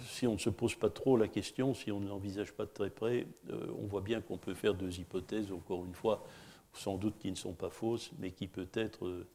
[0.05, 2.71] Si on ne se pose pas trop la question, si on ne l'envisage pas de
[2.71, 6.25] très près, on voit bien qu'on peut faire deux hypothèses, encore une fois,
[6.73, 9.25] sans doute qui ne sont pas fausses, mais qui peut-être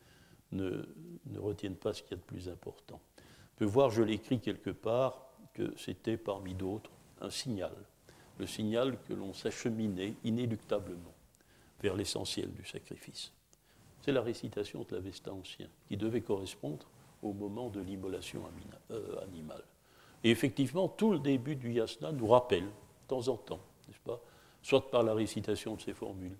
[0.52, 0.84] ne,
[1.36, 3.00] retiennent pas ce qu'il y a de plus important.
[3.18, 6.90] On peut voir, je l'écris quelque part, que c'était parmi d'autres
[7.20, 7.74] un signal,
[8.38, 11.14] le signal que l'on s'acheminait inéluctablement
[11.80, 13.32] vers l'essentiel du sacrifice.
[14.00, 16.86] C'est la récitation de l'Avesta ancien, qui devait correspondre
[17.22, 18.42] au moment de l'immolation
[18.90, 19.62] euh, animale.
[20.24, 24.20] Et effectivement, tout le début du yasna nous rappelle, de temps en temps, n'est-ce pas,
[24.62, 26.36] soit par la récitation de ces formules,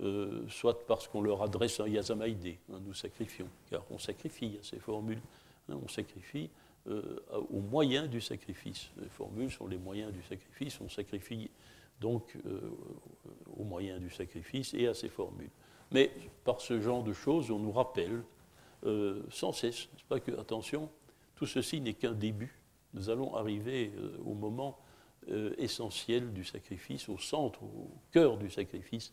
[0.00, 4.64] euh, soit parce qu'on leur adresse un yazamaïdé, hein, nous sacrifions, car on sacrifie à
[4.64, 5.20] ces formules,
[5.68, 6.50] hein, on sacrifie
[6.88, 7.20] euh,
[7.50, 8.90] aux moyens du sacrifice.
[9.00, 11.50] Les formules sont les moyens du sacrifice, on sacrifie
[12.00, 12.60] donc euh,
[13.56, 15.50] aux moyens du sacrifice et à ces formules.
[15.92, 16.10] Mais
[16.42, 18.22] par ce genre de choses, on nous rappelle
[19.30, 20.90] sans cesse, n'est-ce pas que, attention,
[21.36, 22.61] tout ceci n'est qu'un début.
[22.94, 23.92] Nous allons arriver
[24.24, 24.78] au moment
[25.58, 29.12] essentiel du sacrifice, au centre, au cœur du sacrifice,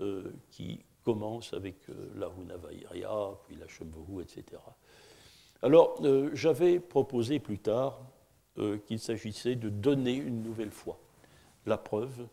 [0.00, 4.60] euh, qui commence avec euh, la Hunavairya, puis la Shambhu, etc.
[5.62, 8.00] Alors, euh, j'avais proposé plus tard
[8.86, 11.00] qu'il s'agissait de donner une nouvelle fois
[11.66, 12.28] la preuve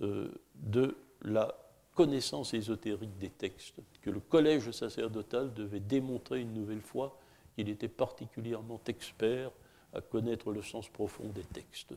[0.00, 1.54] de la
[1.94, 7.16] connaissance ésotérique des textes, que le collège sacerdotal devait démontrer une nouvelle fois
[7.54, 9.52] qu'il était particulièrement expert
[9.94, 11.94] à connaître le sens profond des textes,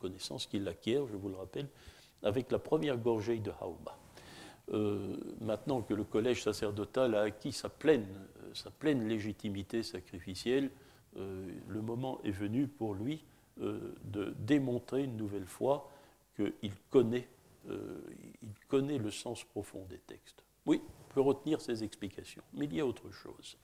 [0.00, 1.68] connaissance qu'il acquiert, je vous le rappelle,
[2.22, 3.96] avec la première gorgée de Hauma.
[4.72, 8.06] Euh, maintenant que le collège sacerdotal a acquis sa pleine,
[8.52, 10.70] sa pleine légitimité sacrificielle,
[11.16, 13.24] euh, le moment est venu pour lui
[13.62, 15.90] euh, de démontrer une nouvelle fois
[16.36, 17.28] qu'il connaît,
[18.68, 20.44] connaît le sens profond des textes.
[20.66, 23.56] Oui, on peut retenir ces explications, mais il y a autre chose.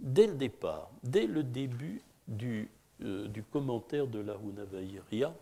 [0.00, 2.70] Dès le départ, dès le début du,
[3.00, 5.34] du commentaire de la Hunavairia,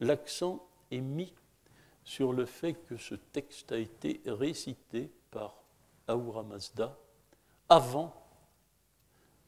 [0.00, 1.32] l'accent est mis
[2.04, 5.64] sur le fait que ce texte a été récité par
[6.06, 6.96] Ahura Mazda
[7.68, 8.14] avant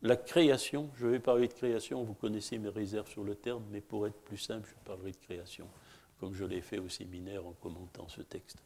[0.03, 0.91] la création.
[0.97, 4.19] Je vais parler de création, vous connaissez mes réserves sur le terme, mais pour être
[4.23, 5.67] plus simple, je parlerai de création,
[6.19, 8.62] comme je l'ai fait au séminaire en commentant ce texte.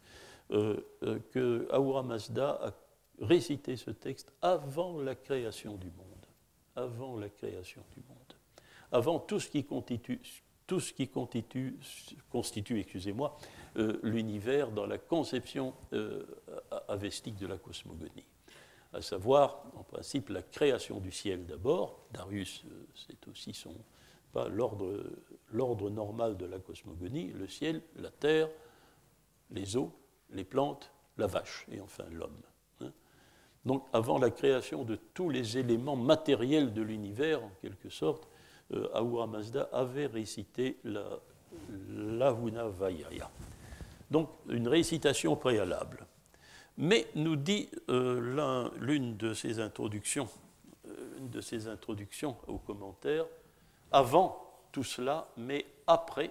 [0.52, 2.72] Euh, euh, que Mazda a
[3.20, 6.26] récité ce texte avant la création du monde.
[6.76, 8.34] Avant la création du monde.
[8.92, 10.20] Avant tout ce qui constitue,
[10.66, 11.78] tout ce qui constitue,
[12.30, 13.36] constitue excusez-moi,
[13.76, 16.24] euh, l'univers dans la conception euh,
[16.88, 18.24] avestique de la cosmogonie.
[18.92, 22.06] À savoir, en principe, la création du ciel d'abord.
[22.12, 23.74] Darius, euh, c'est aussi son,
[24.32, 28.48] pas l'ordre normal de la cosmogonie, le ciel, la terre,
[29.50, 29.92] les eaux,
[30.30, 32.42] les plantes, la vache et enfin l'homme.
[33.64, 38.28] Donc avant la création de tous les éléments matériels de l'univers, en quelque sorte,
[38.72, 41.04] euh, Ahura Mazda avait récité la
[41.90, 43.30] Lahuna Vayaya
[44.10, 46.06] donc une récitation préalable.
[46.76, 50.28] Mais nous dit euh, l'une de ces introductions,
[50.88, 53.26] euh, une de ces introductions aux commentaires,
[53.92, 56.30] avant tout cela, mais après,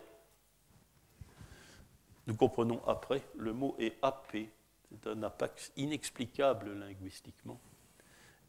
[2.27, 4.49] nous comprenons après, le mot est apé,
[4.89, 7.59] c'est un apax inexplicable linguistiquement,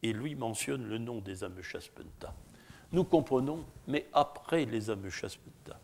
[0.03, 2.33] et lui mentionne le nom des Ameshaspenta.
[2.91, 5.79] Nous comprenons, mais après les Ameshaspenta.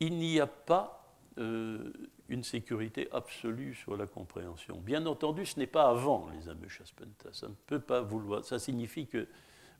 [0.00, 1.92] Il n'y a pas euh,
[2.28, 4.78] une sécurité absolue sur la compréhension.
[4.78, 7.32] Bien entendu, ce n'est pas avant les Ameshaspenta.
[7.32, 8.44] Ça ne peut pas vouloir.
[8.44, 9.26] Ça signifie que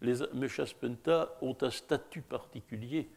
[0.00, 3.08] les Ameshaspenta ont un statut particulier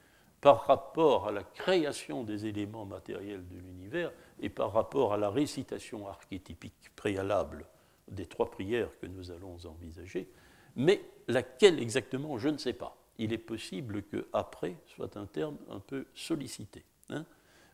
[0.42, 5.30] par rapport à la création des éléments matériels de l'univers et par rapport à la
[5.30, 7.66] récitation archétypique préalable
[8.08, 10.30] des trois prières que nous allons envisager.
[10.76, 12.96] Mais laquelle exactement, je ne sais pas.
[13.18, 16.86] Il est possible que après soit un terme un peu sollicité.
[17.10, 17.26] Hein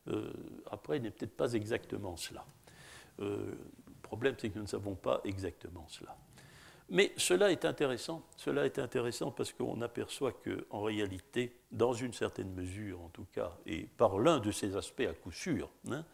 [0.07, 0.31] euh,
[0.71, 2.45] après, n'est peut-être pas exactement cela.
[3.19, 3.53] Euh,
[3.87, 6.15] le problème, c'est que nous ne savons pas exactement cela.
[6.89, 8.23] Mais cela est intéressant.
[8.37, 13.57] Cela est intéressant parce qu'on aperçoit qu'en réalité, dans une certaine mesure en tout cas,
[13.65, 16.05] et par l'un de ces aspects à coup sûr, hein,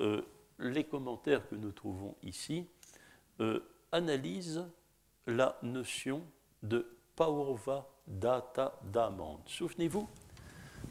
[0.00, 0.22] euh,
[0.58, 2.66] les commentaires que nous trouvons ici
[3.92, 4.64] analysent
[5.26, 6.22] la notion
[6.62, 9.40] de paurva data damand.
[9.46, 10.08] Souvenez-vous,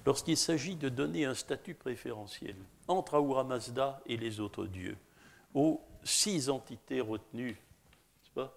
[0.05, 2.55] lorsqu'il s'agit de donner un statut préférentiel
[2.87, 4.97] entre Ahura Mazda et les autres dieux,
[5.55, 7.57] aux six entités retenues,
[8.35, 8.53] pas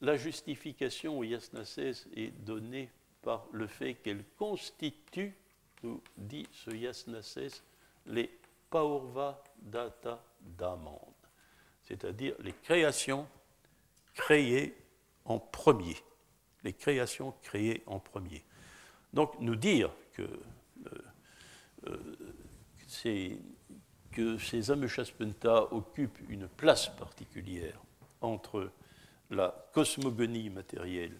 [0.00, 2.90] la justification au Yasnases est donnée
[3.22, 5.34] par le fait qu'elle constitue,
[5.82, 7.62] nous dit ce Yasnases,
[8.06, 8.30] les
[8.70, 10.22] Paurva Data
[11.82, 13.26] c'est-à-dire les créations
[14.14, 14.74] créées
[15.24, 15.96] en premier.
[16.62, 18.42] Les créations créées en premier.
[19.12, 20.22] Donc nous dire que
[21.86, 22.16] euh,
[24.12, 27.80] que ces Ameshaspenta occupent une place particulière
[28.20, 28.70] entre
[29.34, 31.18] la cosmogonie matérielle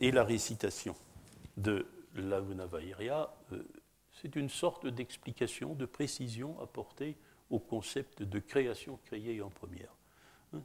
[0.00, 0.94] et la récitation
[1.56, 3.62] de la Vunavairia, euh,
[4.12, 7.16] c'est une sorte d'explication, de précision apportée
[7.50, 9.94] au concept de création créée en première.
[10.54, 10.62] Hein.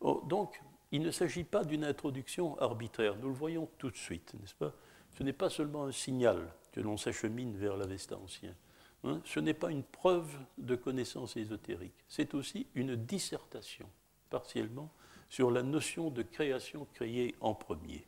[0.00, 0.60] Oh, donc,
[0.92, 4.72] il ne s'agit pas d'une introduction arbitraire, nous le voyons tout de suite, n'est-ce pas?
[5.16, 8.54] Ce n'est pas seulement un signal que l'on s'achemine vers l'Avesta ancien.
[9.04, 13.88] Hein, ce n'est pas une preuve de connaissance ésotérique, c'est aussi une dissertation,
[14.30, 14.90] partiellement,
[15.34, 18.04] sur la notion de création créée en premier.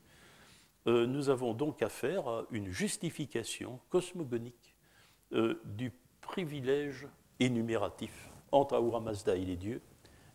[0.87, 4.77] Euh, nous avons donc affaire à une justification cosmogonique
[5.33, 7.09] euh, du privilège
[7.41, 9.83] énumératif entre Ahura Mazda et les dieux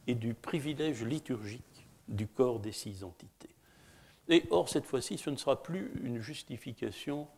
[0.06, 3.56] et du privilège liturgique du corps des six entités.
[4.28, 7.30] Et or, cette fois-ci, ce ne sera plus une justification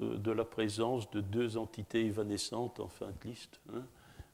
[0.00, 3.60] euh, de la présence de deux entités évanescentes en fin de liste.
[3.74, 3.84] Hein.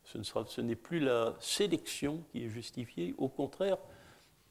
[0.05, 3.79] Ce, n'est plus la sélection qui est justifiée, au contraire,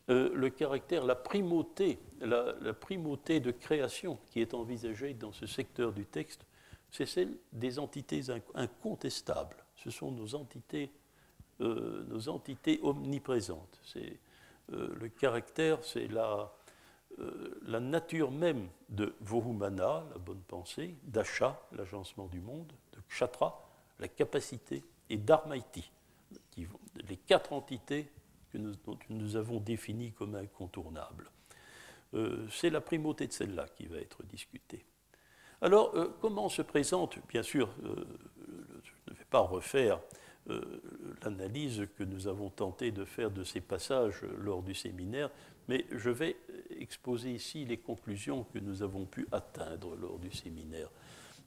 [0.09, 5.93] euh, le caractère, la primauté, la, primauté de création qui est envisagée dans ce secteur
[5.93, 6.45] du texte,
[6.91, 8.23] c'est celle des entités
[8.55, 9.57] incontestables.
[9.75, 10.91] Ce sont nos entités,
[11.61, 13.79] euh, nos entités omniprésentes.
[13.83, 14.17] C'est
[14.71, 16.51] le caractère, c'est la,
[17.19, 23.67] euh, nature même de Vohumana, la bonne pensée, d'Acha, l'agencement du monde, de Kshatra,
[23.99, 25.91] la capacité, et d'Armaiti,
[26.55, 28.11] les quatre entités
[28.51, 28.73] que nous,
[29.09, 31.29] nous avons définies comme incontournables.
[32.13, 34.85] Euh, c'est la primauté de celle-là qui va être discutée.
[35.61, 39.99] Alors, euh, comment se présente, bien sûr, je ne vais pas refaire
[41.23, 45.29] l'analyse que nous avons tenté de faire de ces passages lors du séminaire,
[45.67, 46.37] mais je vais
[46.79, 50.89] exposer ici les conclusions que nous avons pu atteindre lors du séminaire,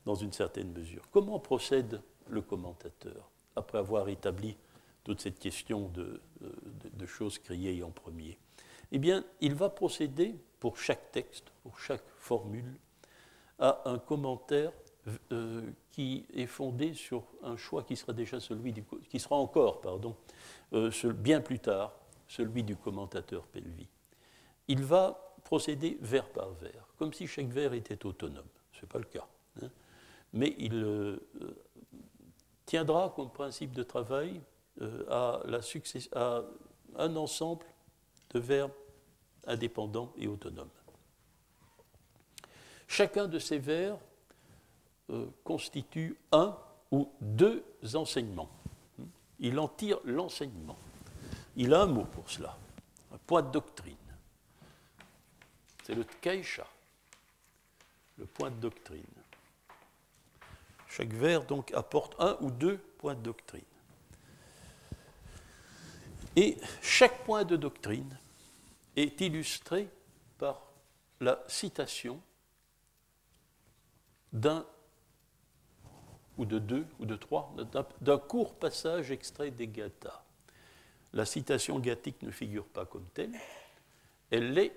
[0.05, 1.03] dans une certaine mesure.
[1.11, 4.57] Comment procède le commentateur après avoir établi
[5.05, 6.21] toute cette question de,
[6.93, 8.39] de choses criées en premier
[8.91, 12.77] Eh bien, il va procéder pour chaque texte, pour chaque formule,
[13.59, 14.73] à un commentaire
[15.33, 18.73] euh, qui est fondé sur un choix qui sera déjà celui
[19.09, 20.17] qui sera encore, pardon,
[20.75, 21.93] euh, bien plus tard,
[22.29, 23.89] celui du commentateur Pelvi.
[24.69, 28.47] Il va procéder vers par vers, comme si chaque vers était autonome.
[28.73, 29.27] Ce n'est pas le cas.
[29.61, 29.71] Hein.
[30.33, 31.19] Mais il euh,
[32.65, 34.41] tiendra comme principe de travail
[35.09, 35.61] à, la
[36.15, 36.45] à
[36.97, 37.65] un ensemble
[38.31, 38.73] de verbes
[39.47, 40.69] indépendants et autonomes.
[42.87, 43.97] Chacun de ces vers
[45.11, 46.57] euh, constitue un
[46.91, 47.65] ou deux
[47.95, 48.51] enseignements.
[49.39, 50.77] Il en tire l'enseignement.
[51.57, 52.57] Il a un mot pour cela,
[53.13, 53.97] un point de doctrine.
[55.85, 56.67] C'est le Tkaïcha,
[58.19, 59.03] le point de doctrine.
[60.89, 63.63] Chaque vers donc apporte un ou deux points de doctrine.
[66.37, 68.19] Et chaque point de doctrine
[68.97, 69.89] est illustré
[70.39, 70.73] par
[71.21, 72.21] la citation
[74.33, 74.67] d'un
[76.39, 77.55] ou de deux, ou de trois,
[78.01, 80.25] d'un court passage extrait des Gathas.
[81.13, 83.33] La citation gathique ne figure pas comme telle,
[84.31, 84.73] elle est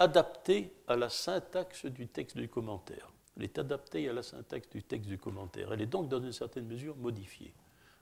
[0.00, 3.12] adaptée à la syntaxe du texte du commentaire.
[3.36, 5.72] Elle est adaptée à la syntaxe du texte du commentaire.
[5.72, 7.54] Elle est donc dans une certaine mesure modifiée.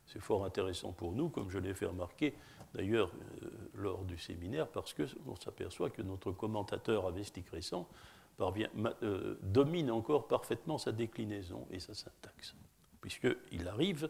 [0.07, 2.35] C'est fort intéressant pour nous, comme je l'ai fait remarquer
[2.75, 3.11] d'ailleurs
[3.43, 7.89] euh, lors du séminaire, parce qu'on s'aperçoit que notre commentateur avestique récent
[8.41, 12.55] euh, domine encore parfaitement sa déclinaison et sa syntaxe
[13.01, 14.09] puisqu'il arrive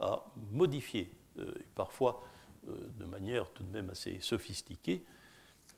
[0.00, 0.22] à
[0.52, 2.22] modifier, euh, parfois
[2.66, 5.02] de manière tout de même assez sophistiquée,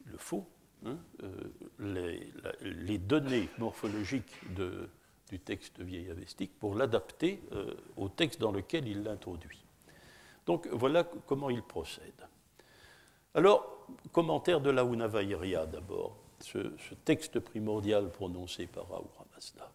[0.04, 0.48] le faux,
[0.84, 0.98] hein,
[1.78, 4.32] les, données morphologiques
[5.30, 7.40] du texte vieil avestique pour l'adapter
[7.96, 9.64] au texte dans lequel il l'introduit.
[10.46, 12.26] Donc voilà comment il procède.
[13.34, 16.58] Alors, commentaire de la Unavairia d'abord, ce,
[17.04, 19.70] texte primordial prononcé par Ahura Mazda.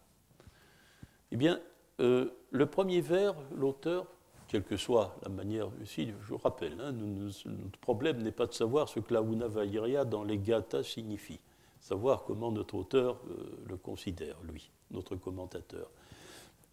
[1.30, 1.60] Eh bien,
[2.00, 4.06] euh, le premier vers, l'auteur,
[4.48, 8.88] quelle que soit la manière, ici, je rappelle, hein, notre problème n'est pas de savoir
[8.88, 11.40] ce que la Unavairia dans les Gathas signifie,
[11.82, 15.90] savoir comment notre auteur euh, le considère, lui, notre commentateur.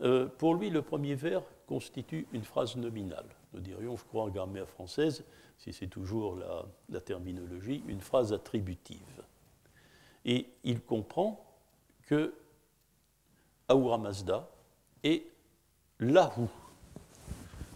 [0.01, 3.25] Euh, pour lui, le premier vers constitue une phrase nominale.
[3.53, 5.25] Nous dirions, je crois en grammaire française,
[5.57, 9.23] si c'est toujours la, la, terminologie, une phrase attributive.
[10.25, 11.43] Et il comprend
[12.03, 12.33] que
[13.67, 14.47] Ahura Mazda,
[15.03, 15.27] et
[15.99, 16.47] Lahu,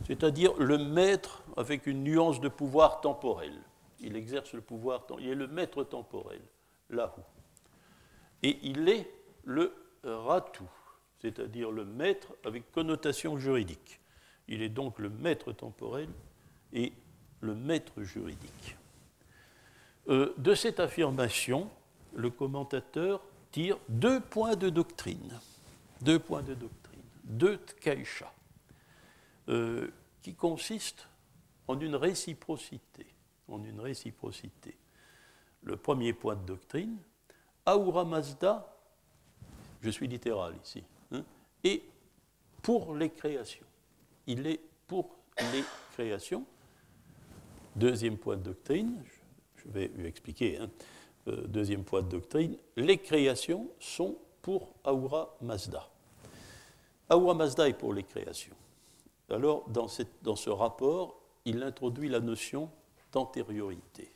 [0.05, 3.53] c'est-à-dire le maître avec une nuance de pouvoir temporel.
[3.99, 6.41] Il exerce le pouvoir, il est le maître temporel,
[6.93, 7.21] Lahu.
[8.41, 9.09] Et il est
[9.43, 9.73] le
[10.03, 10.63] Ratu,
[11.19, 13.99] c'est-à-dire le maître avec connotation juridique.
[14.47, 16.09] Il est donc le maître temporel
[16.73, 16.93] et
[17.41, 18.77] le maître juridique.
[20.09, 21.69] Euh, de cette affirmation,
[22.13, 23.21] le commentateur
[23.51, 25.39] tire deux points de doctrine.
[26.01, 26.83] Deux points de doctrine
[27.23, 28.31] de Tkaïcha,
[29.49, 29.89] euh,
[30.21, 31.07] qui consiste
[31.67, 33.07] en une réciprocité.
[33.47, 34.77] En une réciprocité.
[35.63, 36.97] Le premier point de doctrine,
[37.65, 38.75] Ahura Mazda,
[39.81, 41.23] je suis littéral ici, hein,
[41.63, 41.81] est
[42.61, 43.65] pour les créations.
[44.27, 45.15] Il est pour
[45.53, 46.45] les créations.
[47.75, 49.03] Deuxième point de doctrine,
[49.57, 50.57] je vais lui expliquer.
[50.57, 50.69] Hein,
[51.27, 55.89] euh, deuxième point de doctrine, les créations sont pour Ahura Mazda.
[57.09, 58.55] Ahura Mazda est pour les créations.
[59.29, 62.69] Alors, dans, ce rapport, il introduit la notion
[63.11, 64.11] d'antériorité.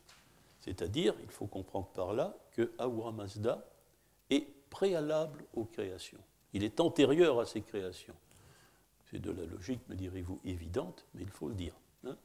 [0.67, 3.65] C'est-à-dire, il faut comprendre par là que Ahura Mazda
[4.29, 6.19] est préalable aux créations.
[6.51, 8.15] Il est antérieur à ces créations.
[9.09, 11.73] C'est de la logique, me direz-vous, évidente, mais il faut le dire.
[12.03, 12.17] Hein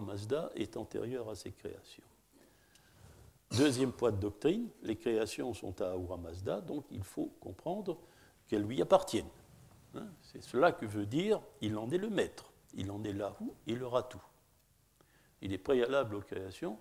[0.00, 2.02] Mazda est antérieur à ces créations.
[3.56, 7.96] Deuxième point de doctrine, les créations sont à Ahura Mazda, donc il faut comprendre
[8.48, 9.30] qu'elles lui appartiennent.
[9.94, 13.54] Hein, c'est cela que veut dire il en est le maître, il en est là-où
[13.68, 14.22] il aura tout.
[15.42, 16.76] Il est préalable aux créations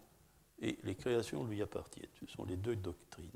[0.59, 2.09] et les créations lui appartiennent.
[2.19, 3.29] Ce sont les deux doctrines.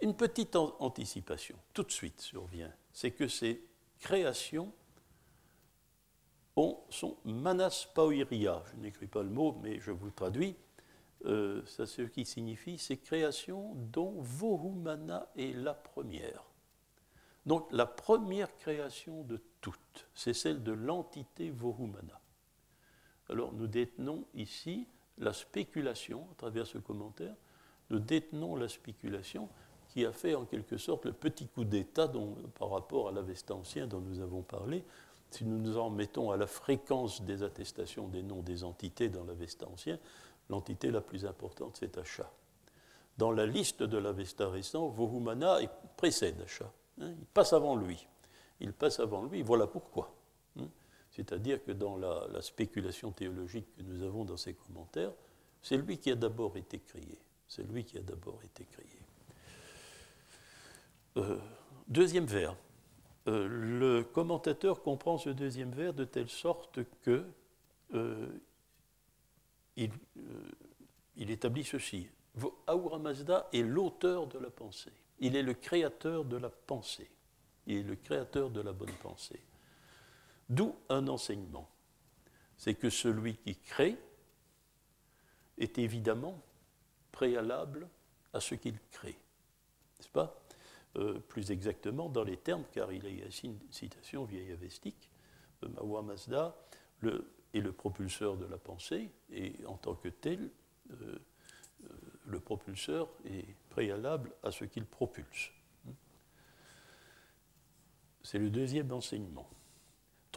[0.00, 3.64] Une petite anticipation, tout de suite survient, c'est que ces
[4.00, 4.72] créations
[6.56, 8.62] ont, sont manas pauiria.
[8.72, 10.56] Je n'écris pas le mot, mais je vous le traduis.
[11.26, 16.44] Euh, c'est ce qui signifie ces créations dont Vohumana est la première.
[17.46, 22.20] Donc la première création de toutes, c'est celle de l'entité Vohumana.
[23.30, 24.86] Alors nous détenons ici
[25.18, 27.34] la spéculation, à travers ce commentaire,
[27.90, 29.48] nous détenons la spéculation
[29.88, 32.10] qui a fait en quelque sorte le petit coup d'État
[32.58, 34.84] par rapport à l'Avesta ancien dont nous avons parlé.
[35.30, 39.24] Si nous nous en mettons à la fréquence des attestations des noms des entités dans
[39.24, 39.98] l'Avesta ancien,
[40.48, 42.30] l'entité la plus importante, c'est Achat.
[43.18, 45.58] Dans la liste de l'Avesta récent, Vohumana
[45.96, 46.72] précède Achat.
[47.00, 48.06] Hein, il passe avant lui.
[48.60, 50.12] Il passe avant lui, voilà pourquoi.
[51.14, 55.12] C'est-à-dire que dans la, spéculation théologique que nous avons dans ces commentaires,
[55.62, 57.18] c'est lui qui a d'abord été créé.
[57.46, 58.98] C'est lui qui a d'abord été créé.
[61.16, 61.38] Euh,
[61.86, 62.56] deuxième vers.
[63.28, 67.24] Euh, le commentateur comprend ce deuxième vers de telle sorte que
[67.94, 68.26] euh,
[69.76, 69.92] il,
[71.16, 72.08] il, établit ceci.
[72.66, 74.92] Ahura Mazda est l'auteur de la pensée.
[75.20, 77.08] Il est le créateur de la pensée.
[77.68, 79.40] Il est le créateur de la bonne pensée.
[80.48, 81.68] D'où un enseignement.
[82.56, 83.98] C'est que celui qui crée
[85.58, 86.40] est évidemment
[87.12, 87.88] préalable
[88.32, 89.18] à ce qu'il crée.
[89.98, 90.40] N'est-ce pas?
[90.96, 95.10] Euh, Plus exactement dans les termes, car il y a ici une citation vieille avestique,
[95.62, 96.56] euh, Mawa Mazda
[97.52, 100.50] est le propulseur de la pensée, et en tant que tel,
[100.90, 101.18] euh,
[102.26, 105.50] le propulseur est préalable à ce qu'il propulse.
[108.22, 109.48] C'est le deuxième enseignement.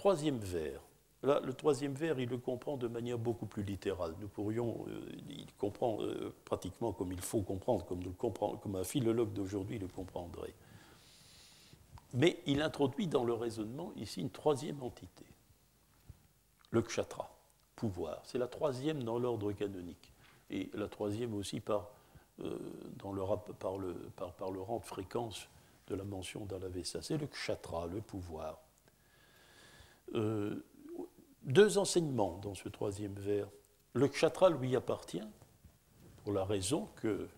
[0.08, 0.80] Troisième vers.
[1.22, 4.16] Là, le troisième vers, il le comprend de manière beaucoup plus littérale.
[4.22, 9.78] Nous pourrions, euh, il comprend euh, pratiquement comme il faut comprendre, comme, un philologue d'aujourd'hui
[9.80, 10.53] le comprendrait.
[12.14, 15.26] Mais il introduit dans le raisonnement ici une troisième entité,
[16.72, 17.30] le kshatra,
[17.76, 18.22] pouvoir.
[18.24, 20.14] C'est la troisième dans l'ordre canonique
[20.49, 21.89] et la troisième aussi par,
[22.39, 22.58] euh,
[22.95, 23.24] dans le,
[23.60, 25.49] par, le, par, par, le rang de fréquence
[25.88, 27.01] de la mention dans la Vessa.
[27.01, 28.58] C'est le kshatra, le pouvoir.
[30.16, 30.64] Euh,
[31.43, 33.47] deux enseignements dans ce troisième vers.
[33.93, 35.24] Le kshatra lui appartient
[36.24, 37.30] pour la raison que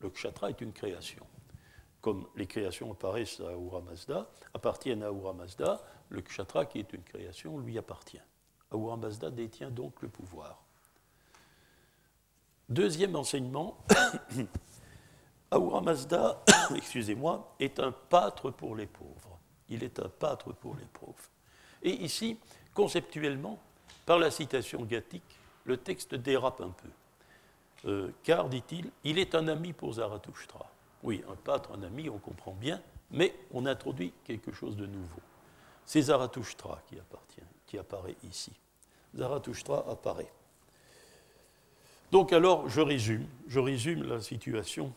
[0.00, 1.26] le kshatra est une création.
[2.00, 6.92] Comme les créations apparaissent à Ahura Mazda, appartiennent à Ahura Mazda, le kshatra qui est
[6.92, 8.20] une création lui appartient.
[8.70, 10.62] Ahura Mazda détient donc le pouvoir.
[12.68, 13.78] Deuxième enseignement,
[15.50, 16.44] Ahura Mazda,
[16.76, 19.38] excusez-moi, est un pâtre pour les pauvres.
[19.68, 21.30] Il est un pâtre pour les pauvres.
[21.82, 22.36] Et ici,
[22.74, 23.58] conceptuellement,
[24.06, 25.22] par la citation gathique,
[25.64, 26.88] le texte dérape un peu.
[27.88, 30.66] Euh, car, dit-il, il est un ami pour Zarathustra.
[31.02, 35.20] Oui, un pâtre, un ami, on comprend bien, mais on introduit quelque chose de nouveau.
[35.84, 38.52] C'est Zarathustra qui appartient, qui apparaît ici.
[39.14, 40.30] Zarathustra apparaît.
[42.10, 44.92] Donc alors, je résume, je résume la situation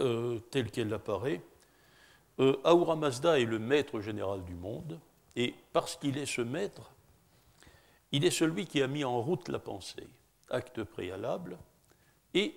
[0.00, 1.40] euh, telle qu'elle apparaît.
[2.38, 4.98] Euh, Mazda est le maître général du monde,
[5.36, 6.90] et parce qu'il est ce maître,
[8.12, 10.08] il est celui qui a mis en route la pensée,
[10.50, 11.58] acte préalable,
[12.34, 12.54] et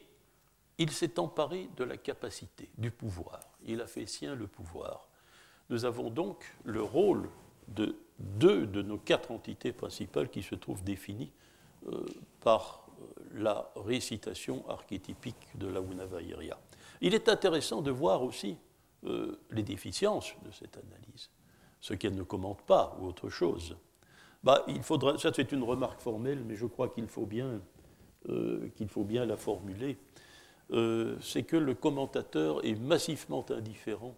[0.77, 3.39] il s'est emparé de la capacité, du pouvoir.
[3.65, 5.07] Il a fait sien le pouvoir.
[5.69, 7.29] Nous avons donc le rôle
[7.67, 11.31] de deux de nos quatre entités principales qui se trouvent définies
[11.87, 12.05] euh,
[12.41, 12.87] par
[13.33, 16.57] la récitation archétypique de la Unavairya.
[17.01, 18.57] Il est intéressant de voir aussi
[19.05, 21.29] euh, les déficiences de cette analyse,
[21.79, 23.77] ce qu'elle ne commente pas ou autre chose.
[24.43, 27.61] Bah, il faudra, ça c'est une remarque formelle, mais je crois qu'il faut bien,
[28.29, 29.97] euh, qu'il faut bien la formuler.
[30.71, 34.13] Euh, c'est que le commentateur est massivement indifférent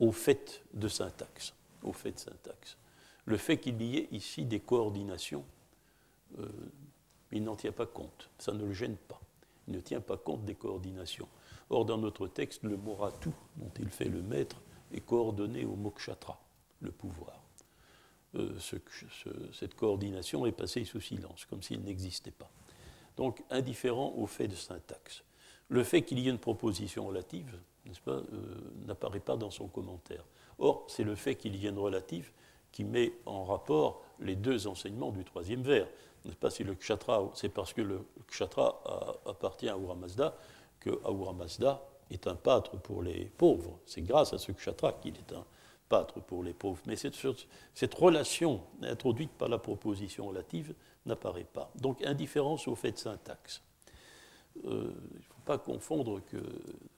[0.00, 1.54] au fait de syntaxe.
[1.82, 2.76] Au fait de syntaxe.
[3.24, 5.44] Le fait qu'il y ait ici des coordinations
[7.32, 9.20] il n'en tient pas compte, ça ne le gêne pas.
[9.66, 11.28] Il ne tient pas compte des coordinations.
[11.70, 14.60] Or, dans notre texte, le mot ratu, dont il fait le maître,
[14.92, 16.40] est coordonné au mokshatra,
[16.80, 17.42] le pouvoir.
[18.34, 18.58] Euh,
[19.52, 22.50] cette coordination est passée sous silence, comme s'il n'existait pas.
[23.16, 25.24] Donc, indifférent au fait de syntaxe.
[25.68, 28.24] Le fait qu'il y ait une proposition relative, n'est-ce pas, euh,
[28.86, 30.24] n'apparaît pas dans son commentaire.
[30.58, 32.30] Or, c'est le fait qu'il y ait une relative
[32.70, 35.86] qui met en rapport les deux enseignements du troisième vers
[36.36, 38.80] pas si le kshatra, c'est parce que le kshatra
[39.26, 40.36] appartient à Ahura Mazda
[40.80, 41.34] que Ahura
[42.10, 43.78] est un pâtre pour les pauvres.
[43.86, 45.44] C'est grâce à ce kshatra qu'il est un
[45.88, 46.82] pâtre pour les pauvres.
[46.86, 50.74] Mais cette, relation introduite par la proposition relative
[51.06, 51.70] n'apparaît pas.
[51.76, 53.62] Donc indifférence au fait de syntaxe.
[54.64, 56.38] Euh, il ne faut pas confondre que.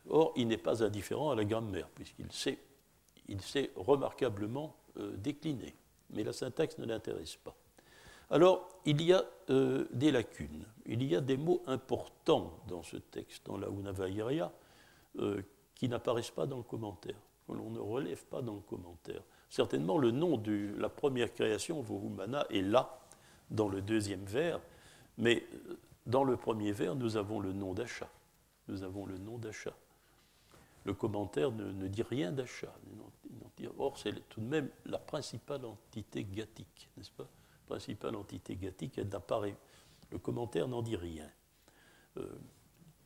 [0.08, 2.58] Or, il n'est pas indifférent à la grammaire, puisqu'il sait,
[3.28, 5.74] il sait remarquablement euh, décliner.
[6.10, 7.54] Mais la syntaxe ne l'intéresse pas.
[8.30, 10.64] Alors, il y a euh, des lacunes.
[10.86, 14.52] Il y a des mots importants dans ce texte, dans la Unavairya,
[15.18, 15.42] euh,
[15.74, 17.16] qui n'apparaissent pas dans le commentaire,
[17.52, 19.22] l'on ne relève pas dans le commentaire.
[19.48, 23.00] Certainement, le nom de la première création, Vohumana, est là,
[23.50, 24.60] dans le deuxième vers,
[25.18, 28.08] mais euh, dans le premier vers, nous avons le nom d'Acha.
[28.68, 29.74] nous avons le nom d'achat.
[30.84, 32.72] Le commentaire ne, dit rien d'achat.
[33.78, 37.28] Or, c'est tout de même la principale entité gathique, n'est-ce pas?
[37.66, 39.56] Principale entité gathique, elle n'apparaît.
[40.10, 41.30] Le commentaire n'en dit rien.
[42.16, 42.26] Euh,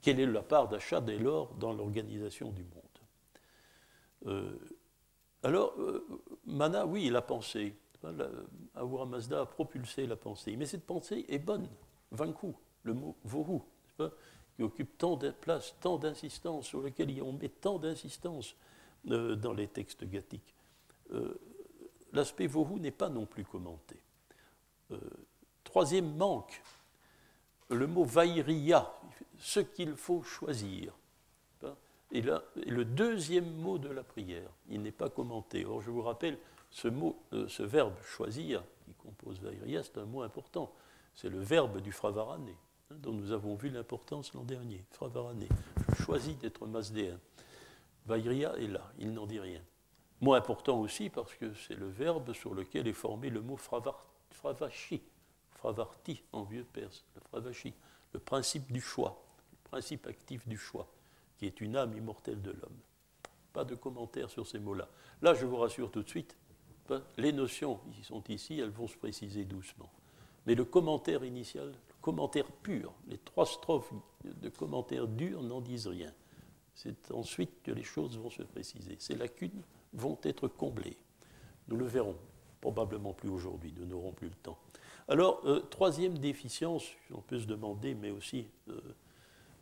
[0.01, 2.84] quelle est la part d'achat dès lors dans l'organisation du monde?
[5.42, 6.06] Alors, euh,
[6.46, 7.74] Mana, oui, il a pensé.
[8.02, 10.56] Mazda a propulsé la pensée.
[10.56, 11.68] Mais cette pensée est bonne.
[12.10, 13.60] Vanku, le mot vohu,
[14.56, 18.56] qui occupe tant de place, tant d'insistance, sur lequel on met tant d'insistance
[19.10, 20.54] euh, dans les textes gathiques.
[21.12, 21.34] Euh,
[22.12, 23.96] l'aspect vohu n'est pas non plus commenté.
[24.92, 24.98] Euh,
[25.62, 26.62] troisième manque,
[27.68, 28.94] le mot vairiya,
[29.38, 30.94] ce qu'il faut choisir.
[32.14, 35.64] Et, le deuxième mot de la prière, il n'est pas commenté.
[35.64, 36.38] Or, je vous rappelle,
[36.70, 36.88] ce
[37.48, 40.72] ce verbe choisir, qui compose vairiya, c'est un mot important.
[41.14, 42.48] C'est le verbe du fravarane
[42.90, 44.84] dont nous avons vu l'importance l'an dernier.
[44.90, 45.44] Fravarane,
[45.88, 47.18] je choisis d'être masdéen.
[48.06, 49.60] Vaïria est là, il n'en dit rien.
[50.20, 53.56] Mot important aussi parce que c'est le verbe sur lequel est formé le mot
[54.30, 55.02] fravashi,
[55.50, 57.74] fravarti en vieux perse, le fravashi,
[58.12, 59.20] le principe du choix,
[59.52, 60.86] le principe actif du choix,
[61.37, 62.78] qui est une âme immortelle de l'homme.
[63.53, 64.89] Pas de commentaires sur ces mots-là.
[65.22, 66.37] Là, je vous rassure tout de suite,
[67.16, 69.91] les notions qui sont ici, elles vont se préciser doucement.
[70.47, 71.72] Mais le commentaire initial,
[72.03, 72.93] commentaires purs.
[73.09, 73.93] Les trois strophes
[74.24, 76.12] de commentaires durs n'en disent rien.
[76.74, 78.97] C'est ensuite que les choses vont se préciser.
[78.99, 79.62] Ces lacunes
[79.93, 80.99] vont être comblées.
[81.68, 82.16] Nous le verrons,
[82.61, 84.59] probablement plus aujourd'hui, nous n'aurons plus le temps.
[85.09, 88.80] Alors, euh, troisième déficience, on peut se demander, mais aussi euh,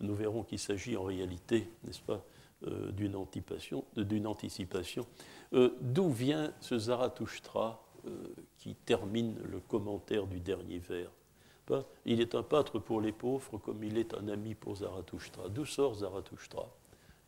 [0.03, 2.25] nous verrons qu'il s'agit en réalité, n'est-ce pas,
[2.67, 3.85] euh, d'une anticipation.
[4.27, 5.07] anticipation.
[5.81, 7.83] D'où vient ce Zarathustra
[8.59, 11.11] qui termine le commentaire du dernier vers?
[12.05, 15.49] Il est un pâtre pour les pauvres comme il est un ami pour Zarathustra.
[15.49, 16.69] D'où sort Zarathustra?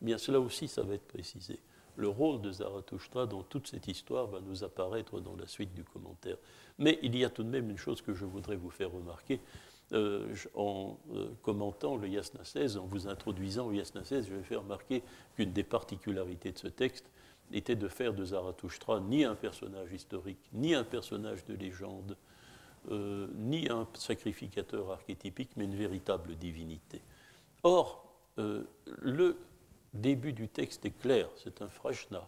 [0.01, 1.59] Bien, cela aussi, ça va être précisé.
[1.95, 5.83] Le rôle de Zarathustra dans toute cette histoire va nous apparaître dans la suite du
[5.83, 6.37] commentaire.
[6.77, 9.39] Mais il y a tout de même une chose que je voudrais vous faire remarquer.
[9.93, 14.41] Euh, en euh, commentant le Yasna 16, en vous introduisant au Yasna 16, je vais
[14.41, 15.03] faire remarquer
[15.35, 17.05] qu'une des particularités de ce texte
[17.51, 22.17] était de faire de Zarathustra ni un personnage historique, ni un personnage de légende,
[22.89, 27.01] euh, ni un sacrificateur archétypique, mais une véritable divinité.
[27.61, 28.01] Or,
[28.37, 29.37] le
[29.93, 32.27] début du texte est clair, c'est un frashna,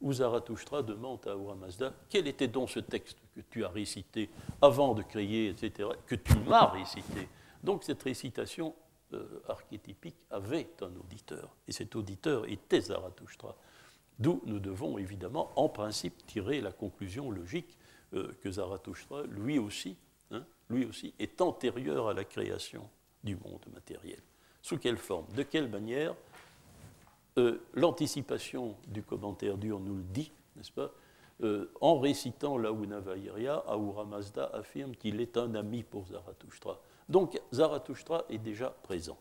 [0.00, 1.56] où Zarathustra demande à Ahura
[2.10, 4.28] quel était donc ce texte que tu as récité
[4.60, 7.28] avant de créer, etc., que tu m'as récité.
[7.62, 8.74] Donc cette récitation
[9.14, 13.56] euh, archétypique avait un auditeur, et cet auditeur était Zarathustra.
[14.18, 17.78] D'où nous devons évidemment, en principe, tirer la conclusion logique
[18.14, 19.96] euh, que Zarathustra, lui aussi,
[20.32, 22.88] hein, lui aussi, est antérieur à la création
[23.22, 24.20] du monde matériel.
[24.62, 25.26] Sous quelle forme?
[25.36, 26.14] De quelle manière?
[27.38, 30.90] Euh, L'anticipation du commentaire dur nous le dit, n'est-ce pas?
[31.42, 36.80] Euh, En récitant la Unavairia, Ahura Mazda affirme qu'il est un ami pour Zarathustra.
[37.08, 39.18] Donc Zarathustra est déjà présent.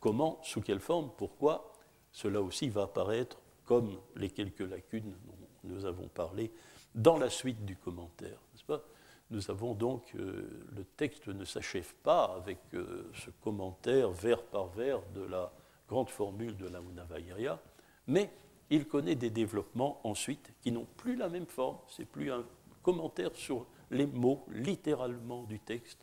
[0.00, 1.72] Comment Sous quelle forme Pourquoi
[2.12, 5.34] Cela aussi va apparaître comme les quelques lacunes dont
[5.64, 6.50] nous avons parlé
[6.94, 8.38] dans la suite du commentaire.
[8.66, 8.82] Pas?
[9.30, 14.66] Nous avons donc, euh, le texte ne s'achève pas avec euh, ce commentaire vers par
[14.68, 15.52] vers de la
[15.88, 16.80] grande formule de la
[18.06, 18.30] mais
[18.70, 22.44] il connaît des développements ensuite qui n'ont plus la même forme, c'est plus un
[22.82, 25.98] commentaire sur les mots littéralement du texte,